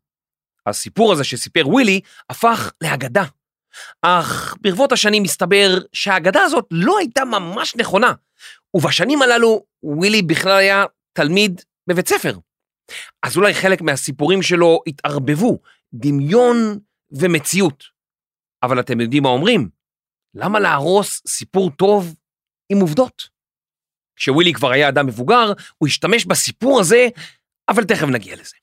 הסיפור 0.67 1.13
הזה 1.13 1.25
שסיפר 1.25 1.69
ווילי 1.69 2.01
הפך 2.31 2.73
לאגדה. 2.81 3.25
אך 4.03 4.55
ברבות 4.61 4.93
השנים 4.93 5.23
מסתבר 5.23 5.79
שהאגדה 5.93 6.43
הזאת 6.43 6.67
לא 6.71 6.99
הייתה 6.99 7.25
ממש 7.25 7.77
נכונה, 7.77 8.13
ובשנים 8.75 9.23
הללו 9.23 9.65
ווילי 9.83 10.23
בכלל 10.23 10.59
היה 10.59 10.85
תלמיד 11.13 11.61
בבית 11.87 12.09
ספר. 12.09 12.39
אז 13.23 13.37
אולי 13.37 13.55
חלק 13.55 13.83
מהסיפורים 13.83 14.43
שלו 14.43 14.81
התערבבו, 14.87 15.59
דמיון 15.95 16.57
ומציאות. 17.11 17.85
אבל 18.63 18.81
אתם 18.81 19.01
יודעים 19.01 19.23
מה 19.23 19.29
אומרים? 19.29 19.69
למה 20.35 20.61
להרוס 20.61 21.23
סיפור 21.27 21.71
טוב 21.71 22.15
עם 22.69 22.81
עובדות? 22.81 23.29
כשווילי 24.17 24.53
כבר 24.53 24.71
היה 24.71 24.89
אדם 24.89 25.07
מבוגר, 25.07 25.53
הוא 25.79 25.87
השתמש 25.87 26.27
בסיפור 26.27 26.81
הזה, 26.81 27.09
אבל 27.69 27.85
תכף 27.85 28.07
נגיע 28.07 28.37
לזה. 28.37 28.55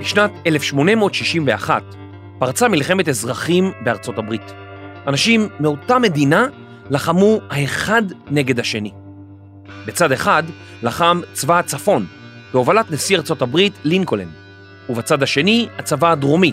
בשנת 0.00 0.30
1861 0.46 1.82
פרצה 2.38 2.68
מלחמת 2.68 3.08
אזרחים 3.08 3.72
בארצות 3.84 4.18
הברית. 4.18 4.52
אנשים 5.06 5.48
מאותה 5.60 5.98
מדינה 5.98 6.46
לחמו 6.90 7.40
האחד 7.50 8.02
נגד 8.30 8.60
השני. 8.60 8.92
בצד 9.86 10.12
אחד 10.12 10.42
לחם 10.82 11.20
צבא 11.32 11.58
הצפון, 11.58 12.06
בהובלת 12.52 12.90
נשיא 12.90 13.16
ארצות 13.16 13.42
הברית 13.42 13.72
לינקולן, 13.84 14.28
ובצד 14.90 15.22
השני 15.22 15.68
הצבא 15.78 16.12
הדרומי, 16.12 16.52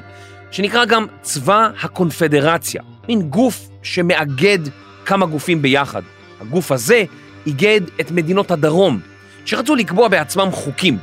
שנקרא 0.51 0.85
גם 0.85 1.05
צבא 1.21 1.69
הקונפדרציה, 1.81 2.81
מין 3.07 3.21
גוף 3.21 3.69
שמאגד 3.83 4.59
כמה 5.05 5.25
גופים 5.25 5.61
ביחד. 5.61 6.01
הגוף 6.41 6.71
הזה 6.71 7.03
איגד 7.45 7.81
את 8.01 8.11
מדינות 8.11 8.51
הדרום, 8.51 8.99
שרצו 9.45 9.75
לקבוע 9.75 10.07
בעצמם 10.07 10.49
חוקים, 10.51 10.97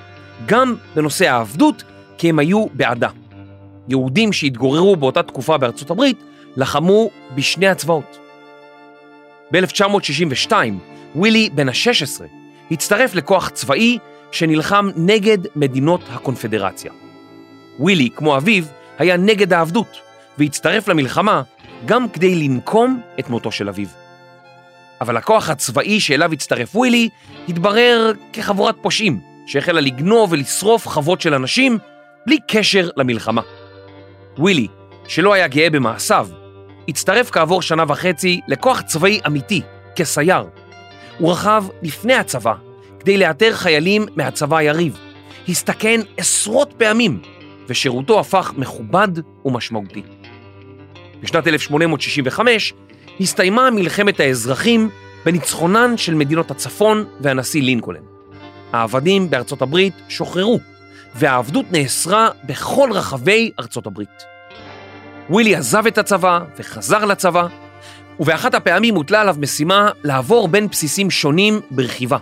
גם 0.47 0.75
בנושא 0.95 1.31
העבדות, 1.31 1.83
כי 2.19 2.29
הם 2.29 2.39
היו 2.39 2.67
בעדה. 2.73 3.09
יהודים 3.89 4.33
שהתגוררו 4.33 4.97
באותה 4.97 5.23
תקופה 5.23 5.59
בארצות 5.59 5.91
הברית 5.91 6.23
לחמו 6.57 7.11
בשני 7.35 7.69
הצבאות. 7.69 8.19
ב-1962, 9.53 10.53
ווילי 11.15 11.51
בן 11.55 11.69
ה-16 11.69 12.23
הצטרף 12.71 13.15
לכוח 13.15 13.49
צבאי 13.49 13.99
שנלחם 14.33 14.89
נגד 14.97 15.39
מדינות 15.57 16.01
הקונפדרציה. 16.13 17.04
ווילי, 17.79 18.11
כמו 18.17 18.37
אביו, 18.37 18.65
היה 18.99 19.17
נגד 19.17 19.53
העבדות, 19.53 20.01
והצטרף 20.39 20.89
למלחמה 20.89 21.43
גם 21.85 22.09
כדי 22.09 22.35
לנקום 22.35 23.01
את 23.19 23.31
מותו 23.31 23.53
של 23.53 23.69
אביו. 23.69 23.89
אבל 25.01 25.17
הכוח 25.17 25.51
הצבאי 25.51 26.01
שאליו 26.01 26.33
הצטרף 26.33 26.77
ווילי 26.77 27.09
התברר 27.49 28.13
כחבורת 28.33 28.77
פושעים, 28.83 29.21
שהחלה 29.47 29.81
לגנוב 29.81 30.33
ולשרוף 30.33 30.89
חוות 30.89 31.21
של 31.21 31.35
אנשים 31.35 31.79
בלי 32.27 32.39
קשר 32.49 32.89
למלחמה. 32.97 33.43
ווילי, 34.39 34.67
שלא 35.09 35.33
היה 35.33 35.49
גאה 35.49 35.71
במעשיו, 35.71 36.29
הצטרף 36.89 37.31
כעבור 37.31 37.63
שנה 37.63 37.85
וחצי 37.89 38.41
לכוח 38.49 38.81
צבאי 38.81 39.21
אמיתי, 39.27 39.63
כסייר. 39.97 40.45
הוא 41.19 41.33
רכב 41.33 41.65
לפני 41.83 42.15
הצבא 42.15 42.55
כדי 43.01 43.17
לאתר 43.17 43.53
חיילים 43.53 44.07
מהצבא 44.17 44.57
היריב. 44.57 44.99
הסתכן 45.49 46.01
עשרות 46.17 46.75
פעמים, 46.79 47.23
ושירותו 47.69 48.21
הפך 48.21 48.53
מכובד 48.57 49.09
ומשמעותי. 49.45 50.03
בשנת 51.23 51.47
1865 51.47 52.75
הסתיימה 53.21 53.71
מלחמת 53.71 54.21
האזרחים 54.21 54.91
בניצחונן 55.25 55.97
של 55.97 56.15
מדינות 56.15 56.51
הצפון 56.51 57.05
והנשיא 57.21 57.63
לינקולן. 57.63 58.03
העבדים 58.73 59.31
בארצות 59.31 59.63
הברית 59.63 59.95
שוחררו, 60.09 60.61
והעבדות 61.15 61.67
נאסרה 61.73 62.29
בכל 62.45 62.91
רחבי 62.93 63.51
ארצות 63.61 63.87
הברית. 63.87 64.25
ווילי 65.31 65.55
עזב 65.55 65.87
את 65.87 65.99
הצבא 65.99 66.41
וחזר 66.59 67.05
לצבא, 67.05 67.47
ובאחת 68.21 68.55
הפעמים 68.55 68.95
הוטלה 68.95 69.21
עליו 69.21 69.37
משימה 69.39 69.91
לעבור 70.05 70.49
בין 70.49 70.67
בסיסים 70.69 71.11
שונים 71.11 71.61
ברכיבה. 71.71 72.19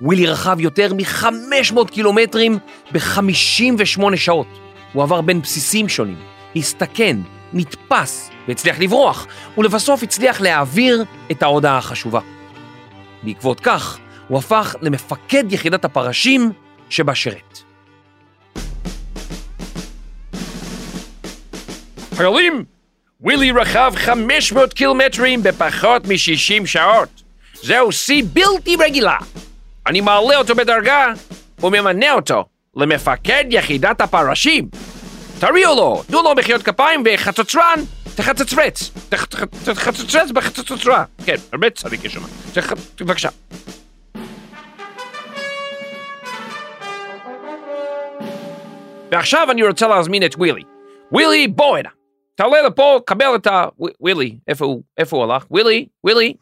ווילי 0.00 0.26
רכב 0.26 0.60
יותר 0.60 0.94
מ-500 0.94 1.88
קילומטרים 1.90 2.58
ב-58 2.92 4.16
שעות. 4.16 4.65
הוא 4.96 5.02
עבר 5.02 5.20
בין 5.20 5.42
בסיסים 5.42 5.88
שונים, 5.88 6.18
הסתכן, 6.56 7.16
נתפס 7.52 8.30
והצליח 8.48 8.78
לברוח, 8.78 9.26
ולבסוף 9.58 10.02
הצליח 10.02 10.40
להעביר 10.40 11.04
את 11.30 11.42
ההודעה 11.42 11.78
החשובה. 11.78 12.20
בעקבות 13.22 13.60
כך, 13.60 13.98
הוא 14.28 14.38
הפך 14.38 14.76
למפקד 14.82 15.52
יחידת 15.52 15.84
הפרשים 15.84 16.52
שבה 16.90 17.14
שירת. 17.14 17.58
חיילים, 22.14 22.64
ווילי 23.20 23.52
רכב 23.52 23.92
500 23.96 24.72
קילומטרים 24.72 25.42
בפחות 25.42 26.06
מ-60 26.06 26.66
שעות. 26.66 27.22
זהו 27.62 27.92
שיא 27.92 28.22
בלתי 28.32 28.76
רגילה. 28.76 29.16
אני 29.86 30.00
מעלה 30.00 30.36
אותו 30.36 30.54
בדרגה 30.54 31.12
וממנה 31.62 32.12
אותו 32.12 32.44
למפקד 32.76 33.44
יחידת 33.50 34.00
הפרשים. 34.00 34.68
תריעו 35.38 35.74
לו, 35.76 36.02
תנו 36.06 36.22
לו 36.22 36.34
מחיאות 36.34 36.62
כפיים 36.62 37.02
וחצוצרן, 37.04 37.78
תחצוצרץ. 38.14 38.90
תחצוצרץ 39.64 40.30
בחצוצרה. 40.30 41.04
כן, 41.24 41.34
הרבה 41.52 41.70
צדיק 41.70 42.04
יש 42.04 42.12
שם. 42.12 42.20
בבקשה. 43.00 43.28
ועכשיו 49.10 49.50
אני 49.50 49.62
רוצה 49.62 49.88
להזמין 49.88 50.26
את 50.26 50.34
ווילי. 50.34 50.62
ווילי, 51.12 51.48
בוא 51.48 51.76
הנה. 51.78 51.88
תעלה 52.34 52.62
לפה, 52.62 53.00
קבל 53.06 53.34
את 53.34 53.46
ה... 53.46 53.64
ווילי, 54.00 54.36
איפה 54.48 54.64
הוא? 54.64 54.82
איפה 54.98 55.16
הוא 55.16 55.24
הלך? 55.24 55.44
ווילי, 55.50 55.86
ווילי. 56.04 56.34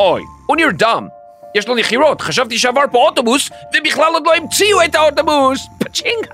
אוי, 0.00 0.22
הוא 0.46 0.56
נרדם. 0.56 1.08
יש 1.54 1.68
לו 1.68 1.74
נחירות, 1.74 2.20
חשבתי 2.20 2.58
שעבר 2.58 2.82
פה 2.90 2.98
אוטובוס, 2.98 3.50
ובכלל 3.74 4.12
עוד 4.14 4.26
לא 4.26 4.34
המציאו 4.34 4.84
את 4.84 4.94
האוטובוס! 4.94 5.66
פצ'ינג! 5.78 6.26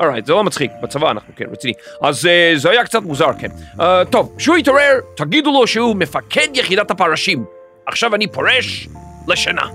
alright, 0.00 0.26
זה 0.26 0.32
לא 0.32 0.44
מצחיק, 0.44 0.70
בצבא 0.82 1.10
אנחנו, 1.10 1.32
כן, 1.36 1.44
רציני. 1.52 1.72
אז 2.02 2.26
אה, 2.26 2.52
זה 2.56 2.70
היה 2.70 2.84
קצת 2.84 3.02
מוזר, 3.02 3.30
כן. 3.38 3.48
אה, 3.80 4.04
טוב, 4.04 4.34
כשהוא 4.38 4.56
יתעורר, 4.56 4.92
תגידו 5.16 5.52
לו 5.52 5.66
שהוא 5.66 5.96
מפקד 5.96 6.48
יחידת 6.54 6.90
הפרשים. 6.90 7.44
עכשיו 7.86 8.14
אני 8.14 8.26
פורש 8.26 8.88
לשינה. 9.28 9.66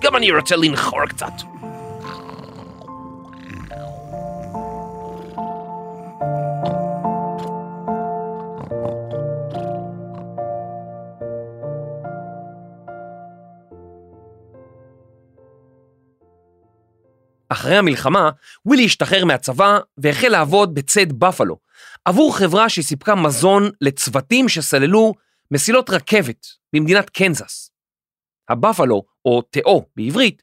גם 0.00 0.16
אני 0.16 0.30
רוצה 0.30 0.56
לנחור 0.56 1.06
קצת. 1.06 1.32
אחרי 17.54 17.76
המלחמה, 17.76 18.30
ווילי 18.66 18.84
השתחרר 18.84 19.24
מהצבא 19.24 19.78
והחל 19.98 20.28
לעבוד 20.28 20.74
בצד 20.74 21.12
בפלו, 21.12 21.58
עבור 22.04 22.36
חברה 22.36 22.68
שסיפקה 22.68 23.14
מזון 23.14 23.70
לצוותים 23.80 24.48
שסללו 24.48 25.14
מסילות 25.50 25.90
רכבת 25.90 26.46
במדינת 26.72 27.10
קנזס. 27.10 27.70
הבפלו, 28.48 29.02
או 29.24 29.42
תאו 29.42 29.86
בעברית, 29.96 30.42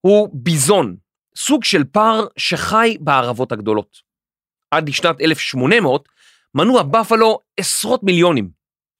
הוא 0.00 0.28
ביזון, 0.32 0.96
סוג 1.36 1.64
של 1.64 1.84
פר 1.84 2.26
שחי 2.36 2.96
בערבות 3.00 3.52
הגדולות. 3.52 3.96
עד 4.70 4.88
לשנת 4.88 5.20
1800 5.20 6.08
מנו 6.54 6.80
הבפלו 6.80 7.38
עשרות 7.56 8.02
מיליונים. 8.02 8.50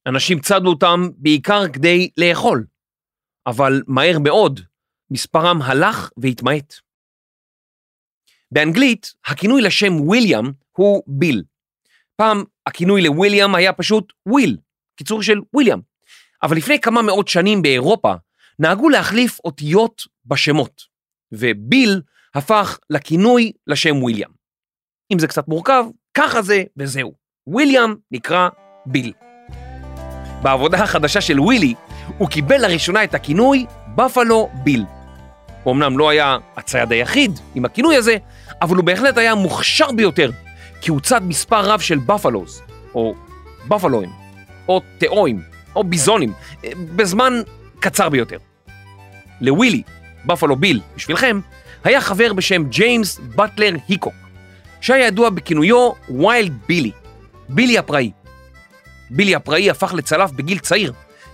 אנשים 0.09 0.41
צדו 0.41 0.69
אותם 0.71 1.09
בעיקר 1.17 1.69
כדי 1.73 2.11
לאכול. 2.17 2.67
אבל 3.47 3.83
מהר 3.87 4.19
מאוד 4.19 4.61
מספרם 5.11 5.63
הלך 5.63 6.11
והתמעט. 6.17 6.88
באנגלית, 8.53 9.13
הכינוי 9.27 9.63
לשם 9.63 10.01
וויליאם 10.01 10.51
הוא 10.73 11.03
ביל. 11.07 11.43
פעם 12.17 12.45
הכינוי 12.67 13.03
לוויליאם 13.03 13.55
היה 13.55 13.73
פשוט 13.73 14.13
וויל, 14.27 14.57
קיצור 14.97 15.23
של 15.23 15.41
וויליאם. 15.55 15.79
אבל 16.43 16.57
לפני 16.57 16.81
כמה 16.81 17.03
מאות 17.03 17.29
שנים 17.29 17.63
באירופה 17.63 18.15
נהגו 18.59 18.89
להחליף 18.89 19.39
אותיות 19.45 20.03
בשמות, 20.25 20.83
וביל 21.33 22.03
הפך 22.35 22.79
לכינוי 22.91 23.53
לשם 23.67 24.03
וויליאם. 24.03 24.31
אם 25.13 25.19
זה 25.19 25.29
קצת 25.29 25.49
מורכב, 25.49 25.85
ככה 26.15 26.43
זה 26.43 26.65
וזהו. 26.77 27.15
וויליאם 27.47 27.95
נקרא 28.11 28.49
ביל. 28.87 29.13
בעבודה 30.43 30.83
החדשה 30.83 31.21
של 31.21 31.41
ווילי, 31.41 31.75
הוא 32.19 32.29
קיבל 32.29 32.63
לראשונה 32.63 33.05
את 33.05 33.15
הכינוי 33.15 33.67
בפלו 33.95 34.51
ביל. 34.65 34.85
הוא 35.65 35.75
אמנם 35.75 35.99
לא 35.99 36.09
היה 36.09 36.39
הצייד 36.57 36.93
היחיד 36.93 37.41
עם 37.55 37.65
הכינוי 37.65 37.97
הזה, 37.97 38.17
אבל 38.63 38.77
הוא 38.77 38.85
בהחלט 38.85 39.19
היה 39.19 39.35
מוכשר 39.35 39.93
ביותר, 39.93 40.31
כי 40.81 40.91
הוא 40.91 41.01
צד 41.01 41.23
מספר 41.23 41.71
רב 41.71 41.81
של 41.81 41.99
בפלוז, 41.99 42.63
או 42.95 43.15
בפלואים, 43.69 44.11
או 44.69 44.81
תאואים, 44.99 45.43
או 45.77 45.85
ביזונים, 45.85 46.33
אה, 46.65 46.71
בזמן 46.97 47.41
קצר 47.81 48.09
ביותר. 48.09 48.39
לווילי, 49.41 49.83
בפלו 50.27 50.57
ביל, 50.57 50.81
בשבילכם, 50.97 51.41
היה 51.85 52.01
חבר 52.01 52.33
בשם 52.33 52.65
ג'יימס 52.65 53.21
בטלר 53.37 53.75
היקוק, 53.89 54.15
שהיה 54.81 55.07
ידוע 55.07 55.31
בכינויו 55.31 55.91
ויילד 56.09 56.53
בילי, 56.69 56.93
בילי 57.49 57.79
הפראי. 57.79 58.11
בילי 59.11 59.35
הפראי 59.35 59.71
הפך 59.71 59.95
לצלף 59.95 60.31
בגיל 60.31 60.59
צעיר, 60.59 60.93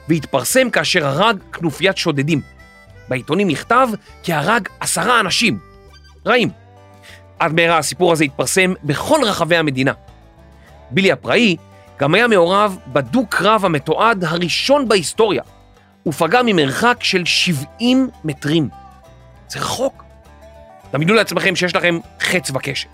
והתפרסם 0.09 0.71
כאשר 0.71 1.07
הרג 1.07 1.39
כנופיית 1.53 1.97
שודדים. 1.97 2.41
בעיתונים 3.09 3.49
נכתב 3.49 3.89
כי 4.23 4.33
הרג 4.33 4.69
עשרה 4.81 5.21
אנשים. 5.21 5.59
רעים. 6.27 6.64
עד 7.39 7.53
מהרה 7.53 7.79
הסיפור 7.79 8.13
הזה 8.13 8.25
התפרסם 8.25 8.73
בכל 8.85 9.21
רחבי 9.25 9.57
המדינה. 9.57 9.93
בילי 10.91 11.13
הפראי 11.13 11.57
גם 11.99 12.15
היה 12.15 12.29
מעורב 12.29 12.79
בדו-קרב 12.87 13.65
המתועד 13.65 14.25
הראשון 14.25 14.89
בהיסטוריה. 14.89 15.43
הוא 16.03 16.13
פגע 16.13 16.41
ממרחק 16.45 16.97
של 17.01 17.25
70 17.25 18.11
מטרים. 18.25 18.69
זה 19.49 19.61
רחוק. 19.61 20.05
דמיינו 20.93 21.15
לעצמכם 21.15 21.57
שיש 21.57 21.77
לכם 21.77 21.99
חץ 22.21 22.51
וקשת, 22.51 22.89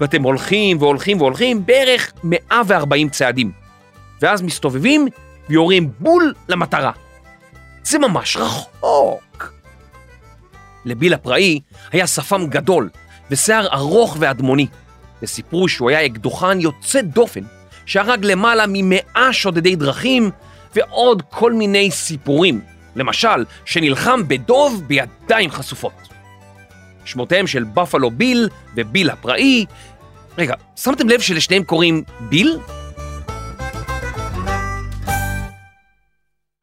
ואתם 0.00 0.22
הולכים 0.22 0.82
והולכים 0.82 1.20
והולכים 1.20 1.66
בערך 1.66 2.12
140 2.24 3.08
צעדים, 3.08 3.52
ואז 4.22 4.42
מסתובבים 4.42 5.08
ויורים 5.48 5.90
בול 5.98 6.34
למטרה. 6.48 6.90
זה 7.82 7.98
ממש 7.98 8.36
רחוק. 8.36 9.52
לביל 10.84 11.14
הפראי 11.14 11.60
היה 11.92 12.06
שפם 12.06 12.46
גדול 12.46 12.90
ושיער 13.30 13.66
ארוך 13.72 14.16
ואדמוני, 14.20 14.66
וסיפרו 15.22 15.68
שהוא 15.68 15.90
היה 15.90 16.06
אקדוחן 16.06 16.60
יוצא 16.60 17.00
דופן, 17.00 17.40
שהרג 17.86 18.24
למעלה 18.24 18.64
ממאה 18.68 19.28
שודדי 19.32 19.76
דרכים 19.76 20.30
ועוד 20.74 21.22
כל 21.30 21.52
מיני 21.52 21.90
סיפורים, 21.90 22.60
למשל, 22.96 23.44
שנלחם 23.64 24.28
בדוב 24.28 24.82
בידיים 24.86 25.50
חשופות. 25.50 25.92
שמותיהם 27.04 27.46
של 27.46 27.64
בפלו 27.64 28.10
ביל 28.10 28.48
וביל 28.74 29.10
הפראי, 29.10 29.66
רגע, 30.38 30.54
שמתם 30.76 31.08
לב 31.08 31.20
שלשניהם 31.20 31.64
קוראים 31.64 32.02
ביל? 32.20 32.58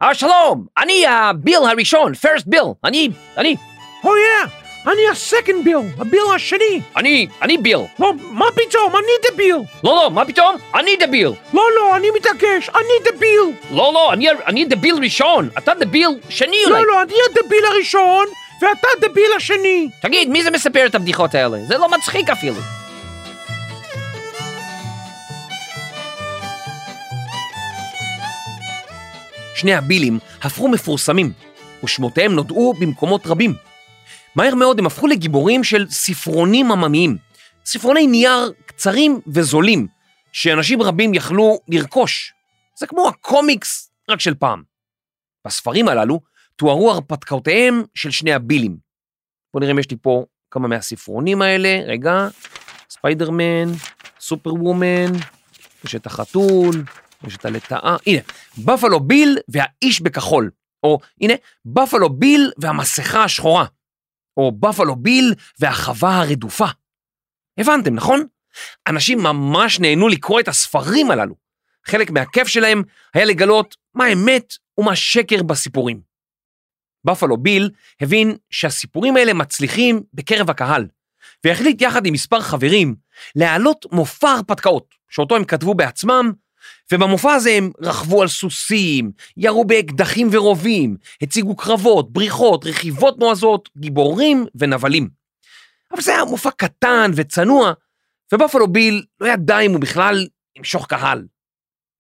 אה, 0.02 0.14
שלום, 0.14 0.66
אני 0.78 1.08
הביל 1.08 1.60
הראשון, 1.72 2.14
פרסט 2.14 2.48
ביל, 2.48 2.64
אני, 2.84 3.10
אני, 3.38 3.56
Oh 4.04 4.08
yeah, 4.08 4.63
אני 4.88 5.08
ה-second 5.08 5.68
bill, 5.68 6.02
הביל 6.02 6.22
השני. 6.36 6.82
אני, 6.98 7.28
אני 7.42 7.58
ביל. 7.58 7.78
לא, 8.00 8.14
מה 8.32 8.46
פתאום, 8.56 8.96
אני 8.96 9.32
דביל. 9.32 9.56
לא, 9.84 9.96
לא, 9.96 10.12
מה 10.12 10.26
פתאום? 10.26 10.56
אני 10.76 10.92
דביל. 11.00 11.28
לא, 11.54 11.64
לא, 11.76 11.96
אני 11.96 12.08
מתעקש, 12.16 12.70
אני 12.70 13.12
דביל. 13.12 13.42
לא, 13.72 13.92
לא, 13.94 14.14
אני, 14.14 14.28
אני 14.48 14.66
דביל 14.66 14.96
ראשון, 15.04 15.50
אתה 15.58 15.74
דביל 15.74 16.10
שני 16.30 16.58
אולי. 16.66 16.82
לא, 16.82 16.88
לא, 16.88 17.02
אני 17.02 17.14
הדביל 17.30 17.66
הראשון, 17.66 18.26
ואתה 18.62 18.88
דביל 19.02 19.32
השני. 19.38 19.90
תגיד, 20.02 20.30
מי 20.30 20.44
זה 20.44 20.52
מספר 20.52 20.86
את 20.86 20.96
הבדיחות 20.96 21.36
האלה? 21.36 21.58
זה 21.68 21.78
לא 21.78 21.90
מצחיק 21.90 22.30
אפילו. 22.30 22.56
שני 29.56 29.74
הבילים 29.74 30.20
הפכו 30.42 30.68
מפורסמים, 30.68 31.32
ושמותיהם 31.84 32.34
נודעו 32.34 32.74
במקומות 32.80 33.28
רבים. 33.28 33.73
מהר 34.36 34.56
מאוד 34.56 34.80
הם 34.80 34.86
הפכו 34.86 35.08
לגיבורים 35.08 35.64
של 35.64 35.90
ספרונים 35.90 36.72
עממיים, 36.72 37.18
ספרוני 37.66 38.08
נייר 38.08 38.54
קצרים 38.66 39.20
וזולים, 39.28 39.88
שאנשים 40.32 40.82
רבים 40.82 41.14
יכלו 41.14 41.60
לרכוש. 41.68 42.34
זה 42.80 42.88
כמו 42.88 43.08
הקומיקס, 43.08 43.92
רק 44.10 44.20
של 44.20 44.34
פעם. 44.34 44.64
בספרים 45.48 45.88
הללו 45.88 46.20
תוארו 46.56 46.92
הרפתקאותיהם 46.92 47.84
של 47.96 48.12
שני 48.12 48.34
הבילים. 48.34 48.78
בואו 49.54 49.62
נראה 49.62 49.74
אם 49.74 49.80
יש 49.80 49.92
לי 49.92 49.98
פה 50.02 50.26
כמה 50.52 50.68
מהספרונים 50.68 51.42
האלה. 51.42 51.80
רגע, 51.88 52.28
ספיידרמן, 52.90 53.72
סופר 54.20 54.54
וומן, 54.54 55.12
יש 55.84 55.96
את 55.96 56.06
החתול, 56.06 56.84
יש 57.28 57.36
את 57.36 57.46
הלטאה, 57.46 57.96
הנה, 58.08 58.22
בפלו 58.58 59.00
ביל 59.00 59.38
והאיש 59.48 60.02
בכחול, 60.02 60.52
או 60.84 61.00
הנה, 61.22 61.34
בפלו 61.66 62.10
ביל 62.10 62.52
והמסכה 62.58 63.24
השחורה, 63.24 63.66
או 64.38 64.52
בפלו 64.52 64.96
ביל 64.96 65.34
והחווה 65.60 66.22
הרדופה. 66.22 66.68
הבנתם, 67.58 67.96
נכון? 67.96 68.26
אנשים 68.88 69.20
ממש 69.20 69.80
נהנו 69.80 70.08
לקרוא 70.08 70.40
את 70.40 70.48
הספרים 70.48 71.12
הללו. 71.12 71.36
חלק 71.86 72.12
מהכיף 72.12 72.48
שלהם 72.48 72.84
היה 73.14 73.26
לגלות 73.26 73.76
מה 73.94 74.14
אמת 74.14 74.54
ומה 74.78 74.96
שקר 74.96 75.44
בסיפורים. 75.44 76.02
בפלו 77.06 77.38
ביל 77.38 77.70
הבין 78.02 78.38
שהסיפורים 78.50 79.18
האלה 79.18 79.34
מצליחים 79.34 80.04
בקרב 80.14 80.50
הקהל, 80.50 80.88
והחליט 81.44 81.82
יחד 81.82 82.06
עם 82.06 82.14
מספר 82.14 82.42
חברים 82.42 82.96
להעלות 83.36 83.86
מופע 83.92 84.32
הרפתקאות, 84.32 84.96
שאותו 85.10 85.36
הם 85.36 85.44
כתבו 85.44 85.74
בעצמם, 85.74 86.32
ובמופע 86.92 87.34
הזה 87.34 87.50
הם 87.50 87.72
רכבו 87.82 88.22
על 88.22 88.28
סוסים, 88.28 89.12
ירו 89.38 89.66
באקדחים 89.66 90.30
ורובים, 90.32 90.98
הציגו 91.22 91.56
קרבות, 91.56 92.14
בריחות, 92.14 92.66
רכיבות 92.66 93.20
נועזות, 93.20 93.70
גיבורים 93.78 94.46
ונבלים. 94.56 95.10
אבל 95.94 96.02
זה 96.02 96.12
היה 96.16 96.26
מופע 96.26 96.52
קטן 96.52 97.12
וצנוע, 97.16 97.74
ובפלו 98.34 98.68
ביל 98.68 99.04
לא 99.20 99.28
ידע 99.28 99.60
אם 99.60 99.72
הוא 99.72 99.82
בכלל 99.82 100.28
ימשוך 100.58 100.88
קהל. 100.88 101.26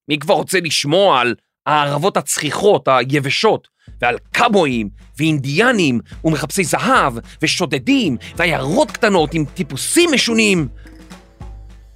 מי 0.07 0.19
כבר 0.19 0.33
רוצה 0.33 0.59
לשמוע 0.59 1.21
על 1.21 1.35
הערבות 1.65 2.17
הצחיחות, 2.17 2.87
היבשות, 2.87 3.67
ועל 4.01 4.17
קאבויים, 4.31 4.89
ואינדיאנים, 5.17 5.99
ומחפשי 6.25 6.63
זהב, 6.63 7.13
ושודדים, 7.41 8.17
ועיירות 8.37 8.91
קטנות 8.91 9.33
עם 9.33 9.45
טיפוסים 9.45 10.09
משונים? 10.13 10.67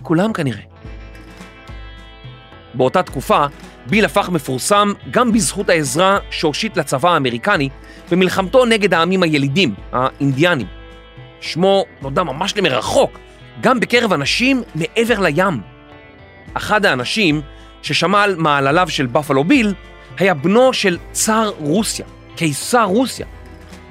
כולם 0.03 0.34
כנראה. 0.34 0.76
באותה 2.73 3.03
תקופה, 3.03 3.45
ביל 3.89 4.06
הפך 4.06 4.30
מפורסם 4.30 4.93
גם 5.12 5.32
בזכות 5.32 5.69
העזרה 5.69 6.17
שהושיט 6.30 6.77
לצבא 6.77 7.13
האמריקני 7.13 7.69
במלחמתו 8.12 8.65
נגד 8.65 8.93
העמים 8.93 9.23
הילידים, 9.23 9.73
האינדיאנים. 9.91 10.67
שמו 11.41 11.86
נודע 12.01 12.23
ממש 12.23 12.58
למרחוק, 12.58 13.19
גם 13.62 13.80
בקרב 13.80 14.13
אנשים 14.13 14.63
מעבר 14.75 15.19
לים. 15.19 15.62
אחד 16.53 16.86
האנשים 16.86 17.41
ששמע 17.82 18.23
על 18.23 18.36
מעלליו 18.36 18.89
של 18.89 19.06
בפלו 19.06 19.43
ביל 19.43 19.73
היה 20.17 20.34
בנו 20.34 20.73
של 20.73 20.97
צאר 21.12 21.51
רוסיה, 21.60 22.06
קיסר 22.36 22.84
רוסיה. 22.84 23.25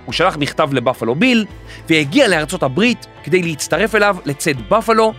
הוא 0.05 0.13
שלח 0.13 0.37
מכתב 0.37 0.69
לבפלו 0.73 1.15
ביל 1.15 1.45
והגיע 1.89 2.29
לארצות 2.29 2.63
הברית 2.63 3.07
כדי 3.25 3.43
להצטרף 3.43 3.95
אליו 3.95 4.17
לצד 4.25 4.61
בפלו 4.69 5.13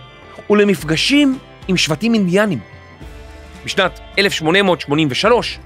ולמפגשים 0.50 1.38
עם 1.68 1.76
שבטים 1.76 2.14
אינדיאנים. 2.14 2.58
בשנת 3.64 4.00
1883, 4.18 5.58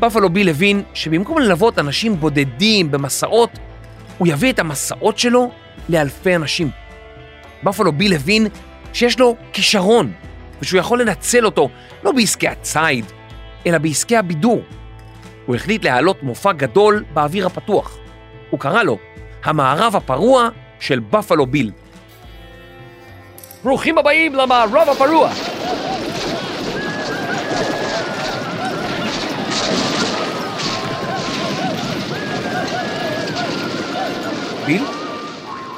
בפלו 0.00 0.30
ביל 0.30 0.48
הבין 0.48 0.82
שבמקום 0.94 1.38
ללוות 1.38 1.78
אנשים 1.78 2.16
בודדים 2.16 2.90
במסעות, 2.90 3.50
הוא 4.18 4.28
יביא 4.28 4.52
את 4.52 4.58
המסעות 4.58 5.18
שלו 5.18 5.50
לאלפי 5.88 6.36
אנשים. 6.36 6.70
בפלו 7.62 7.92
ביל 7.92 8.14
הבין 8.14 8.46
שיש 8.92 9.20
לו 9.20 9.36
כישרון, 9.52 10.12
ושהוא 10.62 10.80
יכול 10.80 11.00
לנצל 11.00 11.44
אותו 11.44 11.68
לא 12.04 12.12
בעסקי 12.12 12.48
הציד, 12.48 13.04
אלא 13.66 13.78
בעסקי 13.78 14.16
הבידור. 14.16 14.62
הוא 15.46 15.56
החליט 15.56 15.84
להעלות 15.84 16.22
מופע 16.22 16.52
גדול 16.52 17.04
באוויר 17.12 17.46
הפתוח. 17.46 17.98
הוא 18.50 18.60
קרא 18.60 18.82
לו 18.82 18.98
המערב 19.44 19.96
הפרוע 19.96 20.48
של 20.80 20.98
בפלו 20.98 21.46
ביל. 21.46 21.70
ברוכים 23.64 23.98
הבאים 23.98 24.34
למערב 24.34 24.88
הפרוע. 24.88 25.30
ביל? 34.72 34.84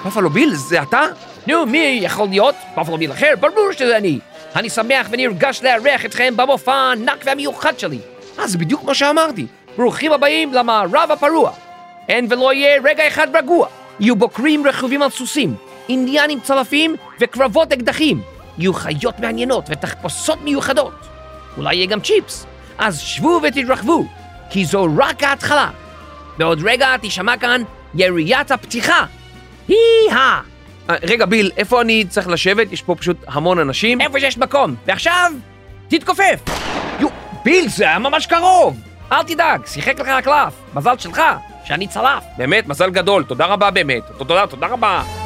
בפלו 0.06 0.30
ביל, 0.30 0.54
זה 0.54 0.82
אתה? 0.82 1.02
נו, 1.46 1.66
מי 1.66 1.98
יכול 2.02 2.28
להיות? 2.28 2.54
בפלו 2.76 2.98
ביל 2.98 3.12
אחר? 3.12 3.34
ברור 3.40 3.72
שזה 3.72 3.96
אני. 3.96 4.18
אני 4.56 4.70
שמח 4.70 5.06
ונרגש 5.10 5.62
לארח 5.62 6.04
אתכם 6.04 6.36
במופע 6.36 6.74
הענק 6.74 7.22
והמיוחד 7.24 7.78
שלי. 7.78 7.98
אה, 8.38 8.46
זה 8.46 8.58
בדיוק 8.58 8.84
מה 8.84 8.94
שאמרתי. 8.94 9.46
ברוכים 9.76 10.12
הבאים 10.12 10.52
למערב 10.52 11.10
הפרוע. 11.10 11.52
אין 12.08 12.26
ולא 12.30 12.52
יהיה 12.52 12.80
רגע 12.84 13.08
אחד 13.08 13.36
רגוע. 13.36 13.66
יהיו 14.00 14.16
בוקרים 14.16 14.66
רכובים 14.66 15.02
על 15.02 15.10
סוסים, 15.10 15.54
אינדיאנים 15.88 16.40
צלפים 16.40 16.96
וקרבות 17.20 17.72
אקדחים. 17.72 18.22
יהיו 18.58 18.74
חיות 18.74 19.20
מעניינות 19.20 19.64
ותחפושות 19.68 20.38
מיוחדות. 20.44 20.94
אולי 21.56 21.74
יהיה 21.74 21.86
גם 21.86 22.00
צ'יפס. 22.00 22.46
אז 22.78 22.98
שבו 22.98 23.40
ותתרחבו, 23.42 24.04
כי 24.50 24.64
זו 24.64 24.86
רק 24.96 25.22
ההתחלה. 25.22 25.70
בעוד 26.38 26.62
רגע 26.64 26.96
תשמע 27.02 27.36
כאן 27.36 27.62
יריית 27.94 28.50
הפתיחה. 28.50 29.04
הי-הא! 29.68 30.40
אה, 30.90 30.94
רגע, 31.02 31.26
ביל, 31.26 31.50
איפה 31.56 31.80
אני 31.80 32.04
צריך 32.08 32.28
לשבת? 32.28 32.72
יש 32.72 32.82
פה 32.82 32.94
פשוט 32.94 33.16
המון 33.26 33.58
אנשים. 33.58 34.00
איפה 34.00 34.20
שיש 34.20 34.38
מקום. 34.38 34.74
ועכשיו, 34.86 35.32
תתכופף. 35.88 36.40
יו, 37.00 37.08
ביל, 37.44 37.68
זה 37.68 37.84
היה 37.84 37.98
ממש 37.98 38.26
קרוב! 38.26 38.80
אל 39.12 39.22
תדאג, 39.22 39.66
שיחק 39.66 40.00
לך 40.00 40.08
הקלף. 40.08 40.54
מזל 40.74 40.98
שלך, 40.98 41.22
שאני 41.64 41.86
צלף. 41.86 42.24
באמת, 42.36 42.68
מזל 42.68 42.90
גדול, 42.90 43.24
תודה 43.24 43.46
רבה 43.46 43.70
באמת. 43.70 44.02
תודה, 44.18 44.46
תודה 44.46 44.66
רבה. 44.66 45.23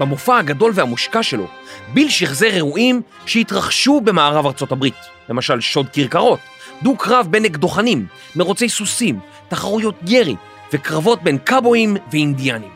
במופע 0.00 0.38
הגדול 0.38 0.72
והמושקע 0.74 1.22
שלו, 1.22 1.46
ביל 1.94 2.08
שחזר 2.08 2.50
אירועים 2.50 3.02
שהתרחשו 3.26 4.00
במערב 4.00 4.46
ארצות 4.46 4.72
הברית. 4.72 4.94
למשל 5.28 5.60
שוד 5.60 5.86
כרכרות, 5.92 6.38
דו-קרב 6.82 7.26
בין 7.30 7.44
אקדוחנים, 7.44 8.06
מרוצי 8.36 8.68
סוסים, 8.68 9.18
תחרויות 9.48 9.94
ירי, 10.06 10.36
וקרבות 10.72 11.22
בין 11.22 11.38
קאבויים 11.38 11.96
ואינדיאנים. 12.12 12.70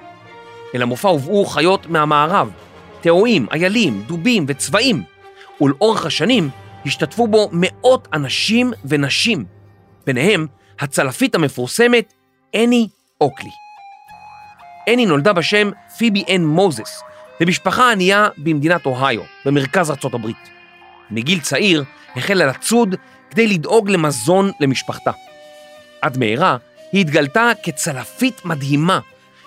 אל 0.75 0.83
המופע 0.83 1.09
הובאו 1.09 1.45
חיות 1.45 1.87
מהמערב, 1.87 2.51
תאואים, 3.01 3.47
איילים, 3.53 4.03
דובים 4.07 4.45
וצבעים, 4.49 5.03
ולאורך 5.61 6.07
השנים 6.07 6.51
השתתפו 6.87 7.29
בו 7.29 7.51
מאות 7.53 8.09
אנשים 8.13 8.73
ונשים, 8.85 9.45
ביניהם 10.07 10.47
הצלפית 10.81 11.35
המפורסמת 11.35 12.13
אני 12.55 12.89
אוקלי. 13.21 13.51
אני 14.89 15.07
נולדה 15.07 15.33
בשם 15.33 15.71
פיבי 15.99 16.25
אן 16.35 16.45
מוזס, 16.45 17.03
למשפחה 17.41 17.93
ענייה 17.93 18.29
במדינת 18.39 18.87
אוהיו, 18.87 19.23
במרכז 19.45 19.91
ארצות 19.91 20.15
הברית. 20.15 20.51
מגיל 21.11 21.41
צעיר 21.41 21.85
החלה 22.17 22.47
לצוד 22.47 22.95
כדי 23.31 23.47
לדאוג 23.47 23.91
למזון 23.91 24.51
למשפחתה. 24.61 25.11
עד 26.03 26.19
מהרה 26.19 26.57
היא 26.93 27.01
התגלתה 27.01 27.51
כצלפית 27.63 28.45
מדהימה 28.45 29.01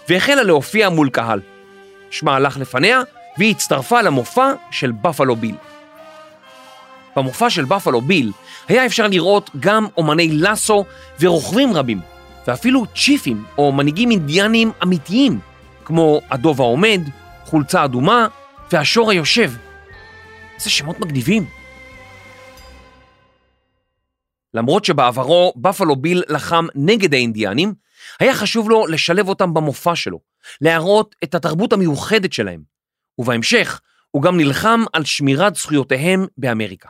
והחלה 0.10 0.44
להופיע 0.44 0.90
מול 0.90 1.10
קהל. 1.10 1.42
שמה 2.10 2.36
הלך 2.36 2.58
לפניה 2.58 3.02
והיא 3.38 3.52
הצטרפה 3.52 4.02
למופע 4.02 4.52
של 4.72 4.92
בפלו 4.92 5.36
ביל. 5.36 5.56
במופע 7.16 7.50
של 7.50 7.66
בפלו 7.66 8.02
ביל 8.02 8.32
היה 8.68 8.86
אפשר 8.86 9.08
לראות 9.08 9.50
גם 9.60 9.88
אומני 9.98 10.30
לסו 10.32 10.86
ורוכבים 11.20 11.74
רבים, 11.74 12.00
ואפילו 12.48 12.86
צ'יפים 12.96 13.44
או 13.58 13.72
מנהיגים 13.72 14.12
אינדיאנים 14.12 14.72
אמיתיים, 14.84 15.40
כמו 15.86 16.22
הדוב 16.32 16.62
העומד, 16.62 17.02
חולצה 17.54 17.86
אדומה 17.86 18.28
והשור 18.72 19.12
היושב. 19.12 19.52
איזה 20.56 20.70
שמות 20.70 21.00
מגניבים. 21.00 21.46
למרות 24.54 24.86
שבעברו 24.86 25.54
בפלו 25.56 25.96
ביל 25.96 26.24
לחם 26.30 26.66
נגד 26.76 27.14
האינדיאנים, 27.14 27.74
היה 28.20 28.34
חשוב 28.34 28.70
לו 28.70 28.88
לשלב 28.88 29.30
אותם 29.30 29.54
במופע 29.54 29.96
שלו, 29.96 30.20
להראות 30.62 31.16
את 31.24 31.36
התרבות 31.36 31.74
המיוחדת 31.74 32.34
שלהם, 32.34 32.62
ובהמשך 33.18 33.82
הוא 34.12 34.24
גם 34.24 34.38
נלחם 34.38 34.84
על 34.94 35.06
שמירת 35.06 35.56
זכויותיהם 35.56 36.26
באמריקה. 36.38 36.90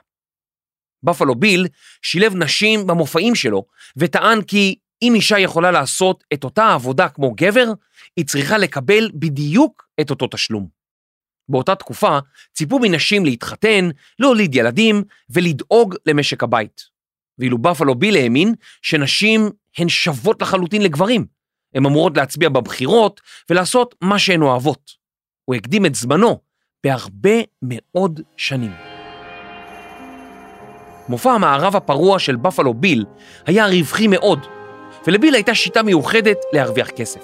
בפלו 1.04 1.36
ביל 1.36 1.68
שילב 2.02 2.36
נשים 2.36 2.88
במופעים 2.88 3.36
שלו, 3.36 3.66
וטען 3.98 4.42
כי 4.42 4.76
אם 5.04 5.16
אישה 5.16 5.40
יכולה 5.40 5.72
לעשות 5.72 6.24
את 6.34 6.44
אותה 6.44 6.74
עבודה 6.74 7.10
כמו 7.10 7.34
גבר, 7.38 7.72
היא 8.18 8.26
צריכה 8.26 8.58
לקבל 8.58 9.10
בדיוק 9.14 9.88
את 10.02 10.10
אותו 10.10 10.28
תשלום. 10.28 10.68
באותה 11.50 11.76
תקופה 11.76 12.18
ציפו 12.54 12.80
מנשים 12.80 13.26
להתחתן, 13.26 13.90
להוליד 14.20 14.56
ילדים 14.56 15.04
ולדאוג 15.30 15.96
למשק 16.06 16.44
הבית. 16.44 16.82
ואילו 17.40 17.58
בפלו 17.58 17.96
ביל 17.96 18.16
האמין 18.16 18.54
שנשים 18.82 19.50
הן 19.78 19.90
שוות 19.90 20.42
לחלוטין 20.42 20.82
לגברים. 20.82 21.26
הן 21.76 21.86
אמורות 21.86 22.18
להצביע 22.18 22.50
בבחירות 22.50 23.22
ולעשות 23.50 23.96
מה 24.02 24.20
שהן 24.20 24.42
אוהבות. 24.42 24.92
הוא 25.46 25.56
הקדים 25.56 25.86
את 25.86 25.96
זמנו 25.96 26.40
בהרבה 26.84 27.40
מאוד 27.62 28.22
שנים. 28.38 28.72
מופע 31.10 31.32
המערב 31.32 31.76
הפרוע 31.76 32.20
של 32.20 32.36
בפלו 32.36 32.74
ביל 32.74 33.06
היה 33.46 33.68
רווחי 33.68 34.08
מאוד, 34.08 34.40
ולביל 35.08 35.34
הייתה 35.34 35.56
שיטה 35.56 35.84
מיוחדת 35.84 36.38
להרוויח 36.54 36.90
כסף. 36.90 37.22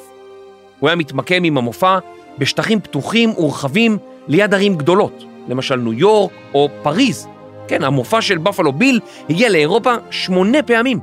הוא 0.80 0.90
היה 0.90 0.96
מתמקם 0.96 1.44
עם 1.44 1.58
המופע 1.58 2.00
בשטחים 2.38 2.80
פתוחים 2.80 3.34
ורחבים 3.38 3.98
ליד 4.28 4.54
ערים 4.54 4.76
גדולות, 4.76 5.24
למשל 5.48 5.76
ניו 5.76 5.94
יורק 5.94 6.32
או 6.54 6.70
פריז. 6.84 7.28
כן, 7.68 7.84
המופע 7.84 8.22
של 8.22 8.38
בפלו 8.38 8.74
ביל 8.74 9.00
הגיע 9.30 9.50
לאירופה 9.50 9.96
שמונה 10.12 10.64
פעמים. 10.64 11.00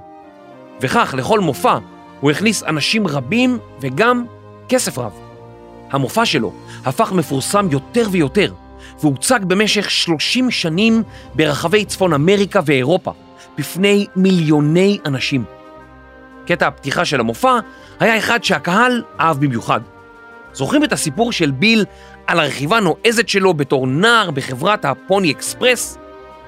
וכך, 0.81 1.15
לכל 1.19 1.41
מופע 1.41 1.79
הוא 2.21 2.31
הכניס 2.31 2.63
אנשים 2.63 3.07
רבים 3.07 3.59
וגם 3.81 4.25
כסף 4.69 4.99
רב. 4.99 5.13
המופע 5.91 6.27
שלו 6.27 6.53
הפך 6.85 7.13
מפורסם 7.13 7.69
יותר 7.71 8.09
ויותר, 8.11 8.53
והוצג 9.01 9.41
במשך 9.45 9.91
30 9.91 10.51
שנים 10.51 11.03
ברחבי 11.35 11.85
צפון 11.85 12.13
אמריקה 12.13 12.61
ואירופה, 12.67 13.11
בפני 13.59 14.07
מיליוני 14.17 14.99
אנשים. 15.07 15.56
קטע 16.47 16.67
הפתיחה 16.67 17.05
של 17.05 17.21
המופע 17.21 17.59
היה 18.01 18.19
אחד 18.19 18.45
שהקהל 18.45 19.03
אהב 19.21 19.41
במיוחד. 19.41 19.81
זוכרים 20.53 20.85
את 20.85 20.93
הסיפור 20.93 21.33
של 21.33 21.51
ביל 21.51 21.85
על 22.27 22.41
הרכיבה 22.41 22.77
הנועזת 22.77 23.29
שלו 23.29 23.55
בתור 23.55 23.87
נער 23.87 24.31
בחברת 24.31 24.85
הפוני 24.85 25.31
אקספרס? 25.31 25.99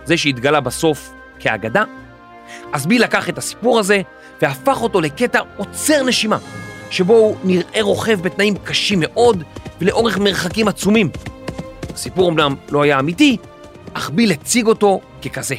זה 0.04 0.16
שהתגלה 0.16 0.61
בסוף 0.61 1.11
כאגדה? 1.38 1.84
אז 2.72 2.87
ביל 2.87 3.02
לקח 3.02 3.28
את 3.28 3.38
הסיפור 3.38 3.78
הזה 3.78 4.00
והפך 4.42 4.82
אותו 4.82 5.00
לקטע 5.00 5.40
עוצר 5.56 6.02
נשימה, 6.02 6.38
שבו 6.90 7.14
הוא 7.14 7.37
נראה 7.44 7.82
רוכב 7.82 8.20
בתנאים 8.22 8.54
קשים 8.64 9.00
מאוד 9.00 9.42
ולאורך 9.80 10.18
מרחקים 10.18 10.68
עצומים. 10.68 11.11
הסיפור 11.94 12.30
אמנם 12.30 12.54
לא 12.70 12.82
היה 12.82 12.98
אמיתי, 12.98 13.37
אך 13.94 14.11
ביל 14.11 14.32
הציג 14.32 14.66
אותו 14.66 15.00
ככזה. 15.22 15.54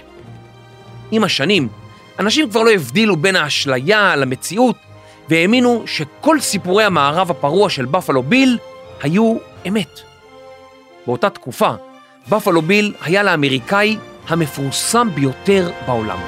עם 1.11 1.23
השנים, 1.23 1.67
אנשים 2.19 2.49
כבר 2.49 2.63
לא 2.63 2.71
הבדילו 2.71 3.17
בין 3.17 3.35
האשליה 3.35 4.15
למציאות, 4.15 4.75
והאמינו 5.29 5.83
שכל 5.87 6.39
סיפורי 6.39 6.83
המערב 6.83 7.31
הפרוע 7.31 7.69
של 7.69 7.85
בפלו 7.85 8.23
ביל 8.23 8.57
היו 9.01 9.37
אמת. 9.67 9.99
באותה 11.07 11.29
תקופה, 11.29 11.71
בפלו 12.29 12.61
ביל 12.61 12.93
היה 13.01 13.23
לאמריקאי 13.23 13.97
המפורסם 14.27 15.09
ביותר 15.15 15.71
בעולם. 15.85 16.19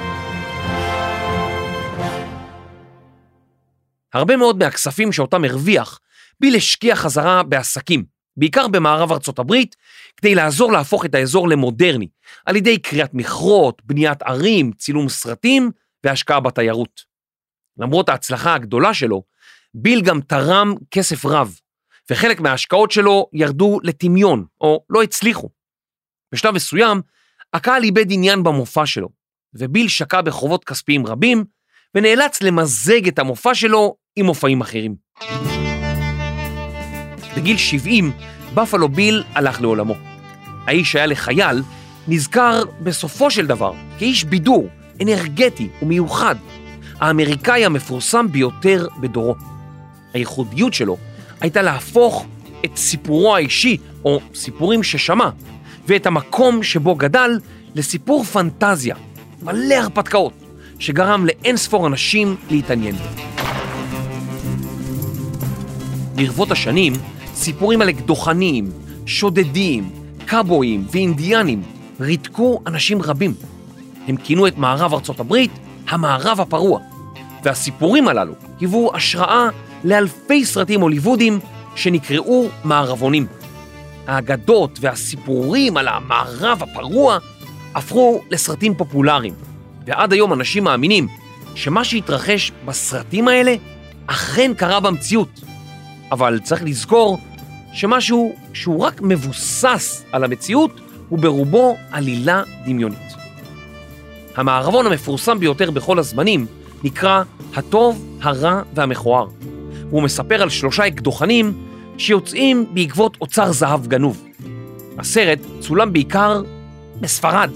הרבה 4.14 4.36
מאוד 4.36 4.58
מהכספים 4.58 5.12
שאותם 5.12 5.44
הרוויח, 5.44 6.00
ביל 6.40 6.56
השקיע 6.56 6.96
חזרה 6.96 7.42
בעסקים, 7.42 8.04
בעיקר 8.36 8.68
במערב 8.68 9.12
ארצות 9.12 9.38
הברית, 9.38 9.76
כדי 10.16 10.34
לעזור 10.34 10.72
להפוך 10.72 11.04
את 11.04 11.14
האזור 11.14 11.48
למודרני, 11.48 12.08
על 12.46 12.56
ידי 12.56 12.78
קריאת 12.78 13.14
מכרות, 13.14 13.82
בניית 13.84 14.22
ערים, 14.22 14.72
צילום 14.72 15.08
סרטים 15.08 15.70
והשקעה 16.04 16.40
בתיירות. 16.40 17.00
למרות 17.78 18.08
ההצלחה 18.08 18.54
הגדולה 18.54 18.94
שלו, 18.94 19.22
ביל 19.74 20.02
גם 20.02 20.20
תרם 20.20 20.74
כסף 20.90 21.26
רב, 21.26 21.58
וחלק 22.10 22.40
מההשקעות 22.40 22.90
שלו 22.90 23.28
ירדו 23.32 23.78
לטמיון, 23.82 24.44
או 24.60 24.84
לא 24.90 25.02
הצליחו. 25.02 25.48
בשלב 26.32 26.54
מסוים, 26.54 27.02
הקהל 27.52 27.82
איבד 27.82 28.12
עניין 28.12 28.42
במופע 28.42 28.86
שלו, 28.86 29.08
וביל 29.54 29.88
שקע 29.88 30.20
בחובות 30.20 30.64
כספיים 30.64 31.06
רבים, 31.06 31.44
ונאלץ 31.94 32.42
למזג 32.42 33.08
את 33.08 33.18
המופע 33.18 33.54
שלו 33.54 33.96
עם 34.16 34.26
מופעים 34.26 34.60
אחרים. 34.60 34.96
בגיל 37.36 37.56
70, 37.56 38.12
בפלו 38.54 38.88
ביל 38.88 39.24
הלך 39.34 39.60
לעולמו. 39.60 39.94
האיש 40.66 40.96
היה 40.96 41.06
לחייל, 41.06 41.62
נזכר 42.08 42.64
בסופו 42.82 43.30
של 43.30 43.46
דבר 43.46 43.72
כאיש 43.98 44.24
בידור, 44.24 44.68
אנרגטי 45.02 45.68
ומיוחד, 45.82 46.36
האמריקאי 47.00 47.64
המפורסם 47.64 48.26
ביותר 48.32 48.86
בדורו. 49.00 49.34
הייחודיות 50.14 50.74
שלו 50.74 50.96
הייתה 51.40 51.62
להפוך 51.62 52.26
את 52.64 52.76
סיפורו 52.76 53.36
האישי, 53.36 53.76
או 54.04 54.20
סיפורים 54.34 54.82
ששמע, 54.82 55.28
ואת 55.86 56.06
המקום 56.06 56.62
שבו 56.62 56.94
גדל, 56.94 57.38
לסיפור 57.74 58.24
פנטזיה, 58.24 58.96
מלא 59.42 59.74
הרפתקאות, 59.74 60.32
שגרם 60.78 61.26
לאין 61.26 61.56
ספור 61.56 61.86
אנשים 61.86 62.36
להתעניין. 62.50 62.96
ברבות 66.14 66.50
השנים, 66.50 66.92
סיפורים 67.34 67.82
על 67.82 67.90
אקדוחנים, 67.90 68.70
שודדים, 69.06 69.90
קאבויים 70.26 70.86
ואינדיאנים 70.90 71.62
ריתקו 72.00 72.60
אנשים 72.66 73.02
רבים. 73.02 73.34
הם 74.08 74.16
כינו 74.16 74.46
את 74.46 74.58
מערב 74.58 74.94
ארצות 74.94 75.20
הברית 75.20 75.50
המערב 75.88 76.40
הפרוע, 76.40 76.80
והסיפורים 77.44 78.08
הללו 78.08 78.32
היוו 78.60 78.90
השראה 78.94 79.48
לאלפי 79.84 80.44
סרטים 80.44 80.80
הוליוודיים 80.80 81.38
שנקראו 81.74 82.48
מערבונים. 82.64 83.26
האגדות 84.06 84.78
והסיפורים 84.80 85.76
על 85.76 85.88
המערב 85.88 86.62
הפרוע 86.62 87.18
הפכו 87.74 88.20
לסרטים 88.30 88.74
פופולריים, 88.74 89.34
ועד 89.86 90.12
היום 90.12 90.32
אנשים 90.32 90.64
מאמינים 90.64 91.08
שמה 91.54 91.84
שהתרחש 91.84 92.52
בסרטים 92.64 93.28
האלה 93.28 93.54
אכן 94.06 94.52
קרה 94.56 94.80
במציאות. 94.80 95.40
אבל 96.12 96.38
צריך 96.38 96.62
לזכור 96.64 97.18
שמשהו 97.72 98.34
שהוא 98.52 98.80
רק 98.80 99.00
מבוסס 99.02 100.04
על 100.12 100.24
המציאות 100.24 100.80
הוא 101.08 101.18
ברובו 101.18 101.76
עלילה 101.90 102.42
דמיונית. 102.66 103.11
המערבון 104.36 104.86
המפורסם 104.86 105.38
ביותר 105.38 105.70
בכל 105.70 105.98
הזמנים 105.98 106.46
נקרא 106.84 107.22
הטוב, 107.54 108.06
הרע 108.22 108.62
והמכוער. 108.74 109.26
הוא 109.90 110.02
מספר 110.02 110.42
על 110.42 110.48
שלושה 110.48 110.86
אקדוחנים 110.86 111.52
שיוצאים 111.98 112.66
בעקבות 112.70 113.16
אוצר 113.20 113.52
זהב 113.52 113.86
גנוב. 113.86 114.24
הסרט 114.98 115.38
צולם 115.60 115.92
בעיקר 115.92 116.42
בספרד, 117.00 117.50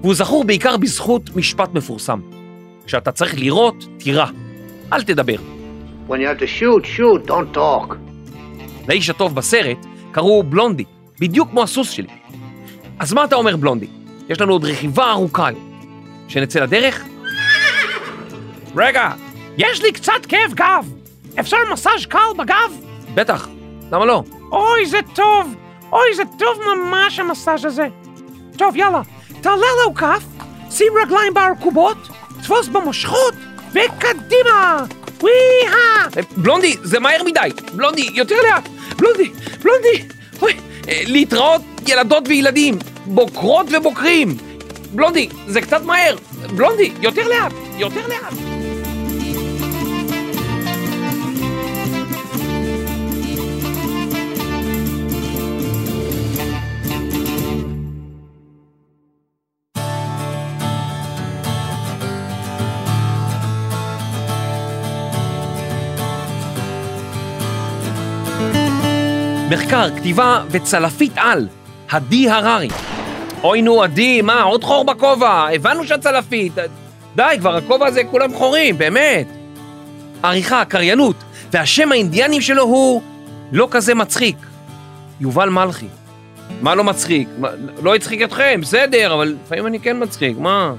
והוא 0.00 0.14
זכור 0.14 0.44
בעיקר 0.44 0.76
בזכות 0.76 1.36
משפט 1.36 1.74
מפורסם. 1.74 2.20
כשאתה 2.86 3.12
צריך 3.12 3.38
לראות, 3.38 3.86
תירא, 3.98 4.26
אל 4.92 5.02
תדבר. 5.02 5.36
When 6.08 6.12
you 6.12 6.12
have 6.12 6.40
to 6.42 6.60
shoot, 6.60 6.98
shoot, 6.98 7.30
don't 7.30 7.56
talk. 7.56 7.94
לאיש 8.88 9.10
הטוב 9.10 9.34
בסרט 9.34 9.86
קראו 10.10 10.42
בלונדי, 10.42 10.84
בדיוק 11.20 11.50
כמו 11.50 11.62
הסוס 11.62 11.90
שלי. 11.90 12.08
אז 12.98 13.12
מה 13.12 13.24
אתה 13.24 13.36
אומר, 13.36 13.56
בלונדי? 13.56 13.86
יש 14.28 14.40
לנו 14.40 14.52
עוד 14.52 14.64
רכיבה 14.64 15.10
ארוכה 15.10 15.46
היום. 15.46 15.69
שנצא 16.30 16.60
לדרך? 16.60 17.04
רגע, 18.76 19.10
יש 19.58 19.82
לי 19.82 19.92
קצת 19.92 20.26
כאב 20.28 20.54
גב. 20.54 20.86
אפשר 21.40 21.56
מסאז' 21.72 22.06
קל 22.08 22.18
בגב? 22.38 22.72
בטח, 23.14 23.48
למה 23.92 24.04
לא? 24.04 24.22
אוי, 24.52 24.86
זה 24.86 24.98
טוב. 25.14 25.54
אוי, 25.92 26.14
זה 26.16 26.22
טוב 26.38 26.58
ממש 26.74 27.18
המסאז' 27.18 27.64
הזה. 27.64 27.86
טוב, 28.56 28.76
יאללה, 28.76 29.00
תעלה 29.40 29.66
לו 29.84 29.94
כף, 29.94 30.22
שים 30.70 30.92
רגליים 31.02 31.34
בארכובות, 31.34 31.96
תפוס 32.42 32.68
במושכות, 32.68 33.34
וקדימה! 33.70 34.84
ווי-הא! 35.20 36.08
אה, 36.16 36.22
בלונדי, 36.36 36.76
זה 36.82 37.00
מהר 37.00 37.22
מדי! 37.24 37.48
בלונדי, 37.74 38.08
יותר 38.14 38.36
לאט! 38.50 38.68
בלונדי, 38.96 39.30
בלונדי! 39.62 40.08
אוי, 40.42 40.52
אה, 40.88 41.02
להתראות 41.06 41.62
ילדות 41.88 42.28
וילדים, 42.28 42.78
בוקרות 43.06 43.66
ובוקרים! 43.72 44.49
בלונדי, 44.94 45.28
זה 45.46 45.60
קצת 45.60 45.82
מהר! 45.84 46.16
בלונדי, 46.56 46.92
יותר 47.00 47.28
לאט! 47.28 47.52
יותר 47.78 48.06
לאט! 48.06 48.34
מחקר, 69.50 69.96
כתיבה 69.96 70.44
וצלפית 70.50 71.12
על, 71.16 71.48
עדי 71.88 72.30
הררי. 72.30 72.68
אוי 73.42 73.62
נו, 73.62 73.82
עדי, 73.82 74.22
מה, 74.22 74.42
עוד 74.42 74.64
חור 74.64 74.84
בכובע? 74.84 75.46
הבנו 75.54 75.86
שאת 75.86 76.00
צלפית. 76.00 76.52
די, 77.16 77.36
כבר 77.40 77.56
הכובע 77.56 77.86
הזה 77.86 78.04
כולם 78.10 78.34
חורים, 78.34 78.78
באמת. 78.78 79.26
עריכה, 80.22 80.64
קריינות, 80.64 81.16
והשם 81.52 81.92
האינדיאני 81.92 82.42
שלו 82.42 82.62
הוא 82.62 83.02
לא 83.52 83.68
כזה 83.70 83.94
מצחיק. 83.94 84.36
יובל 85.20 85.48
מלכי. 85.48 85.86
מה 86.62 86.74
לא 86.74 86.84
מצחיק? 86.84 87.28
מה, 87.38 87.48
לא 87.82 87.94
הצחיק 87.94 88.22
אתכם, 88.22 88.60
בסדר, 88.62 89.14
אבל 89.14 89.36
לפעמים 89.44 89.66
אני 89.66 89.80
כן 89.80 90.02
מצחיק, 90.02 90.38
מה? 90.38 90.72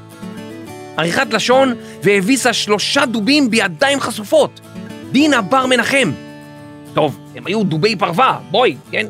עריכת 0.98 1.34
לשון 1.34 1.74
והביסה 2.04 2.54
שלושה 2.54 3.06
דובים 3.06 3.50
בידיים 3.50 4.00
חשופות. 4.00 4.60
דינה 5.12 5.42
בר 5.42 5.66
מנחם. 5.66 6.12
טוב, 6.94 7.20
הם 7.36 7.46
היו 7.46 7.64
דובי 7.64 7.96
פרווה, 7.96 8.40
בואי, 8.52 8.76
כן? 8.92 9.06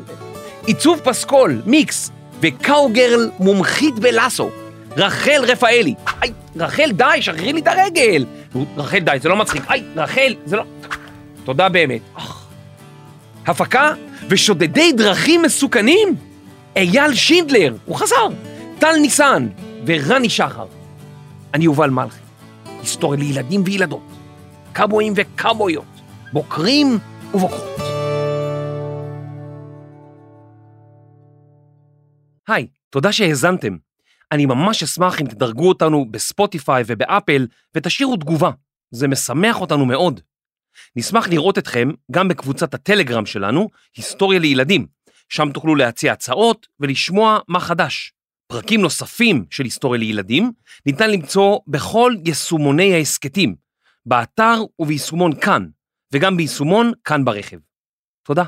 עיצוב 0.66 1.00
פסקול, 1.04 1.62
מיקס, 1.66 2.11
וקאוגרל 2.42 3.30
מומחית 3.38 3.98
בלאסו. 3.98 4.50
רחל 4.96 5.44
רפאלי. 5.48 5.94
היי, 6.20 6.32
רחל, 6.56 6.90
די, 6.92 7.04
שחררי 7.20 7.52
לי 7.52 7.60
את 7.60 7.66
הרגל. 7.66 8.24
רחל, 8.76 8.98
די, 8.98 9.16
זה 9.20 9.28
לא 9.28 9.36
מצחיק. 9.36 9.62
היי, 9.68 9.84
רחל, 9.96 10.34
זה 10.44 10.56
לא... 10.56 10.62
תודה 11.44 11.68
באמת. 11.68 12.00
הפקה 13.46 13.92
ושודדי 14.28 14.92
דרכים 14.92 15.42
מסוכנים? 15.42 16.08
אייל 16.76 17.14
שינדלר, 17.14 17.74
הוא 17.84 17.96
חזר. 17.96 18.28
טל 18.78 18.96
ניסן 19.00 19.48
ורני 19.86 20.30
שחר. 20.30 20.66
אני 21.54 21.64
יובל 21.64 21.90
מלכי, 21.90 22.18
היסטוריה 22.80 23.20
לילדים 23.20 23.62
וילדות, 23.66 24.06
קאבויים 24.72 25.12
וקאבויות, 25.16 25.84
בוקרים 26.32 26.98
ובוקרות. 27.34 27.71
היי, 32.52 32.66
תודה 32.90 33.12
שהאזנתם. 33.12 33.76
אני 34.32 34.46
ממש 34.46 34.82
אשמח 34.82 35.20
אם 35.20 35.26
תדרגו 35.26 35.68
אותנו 35.68 36.06
בספוטיפיי 36.10 36.84
ובאפל 36.86 37.46
ותשאירו 37.74 38.16
תגובה, 38.16 38.50
זה 38.90 39.08
משמח 39.08 39.60
אותנו 39.60 39.86
מאוד. 39.86 40.20
נשמח 40.96 41.28
לראות 41.28 41.58
אתכם 41.58 41.88
גם 42.10 42.28
בקבוצת 42.28 42.74
הטלגרם 42.74 43.26
שלנו, 43.26 43.68
היסטוריה 43.96 44.38
לילדים, 44.38 44.86
שם 45.28 45.52
תוכלו 45.54 45.74
להציע 45.74 46.12
הצעות 46.12 46.66
ולשמוע 46.80 47.38
מה 47.48 47.60
חדש. 47.60 48.12
פרקים 48.46 48.80
נוספים 48.80 49.44
של 49.50 49.64
היסטוריה 49.64 49.98
לילדים 49.98 50.52
ניתן 50.86 51.10
למצוא 51.10 51.58
בכל 51.66 52.14
יישומוני 52.24 52.94
ההסכתים, 52.94 53.54
באתר 54.06 54.54
וביישומון 54.78 55.40
כאן, 55.40 55.66
וגם 56.12 56.36
ביישומון 56.36 56.92
כאן 57.04 57.24
ברכב. 57.24 57.58
תודה. 58.22 58.44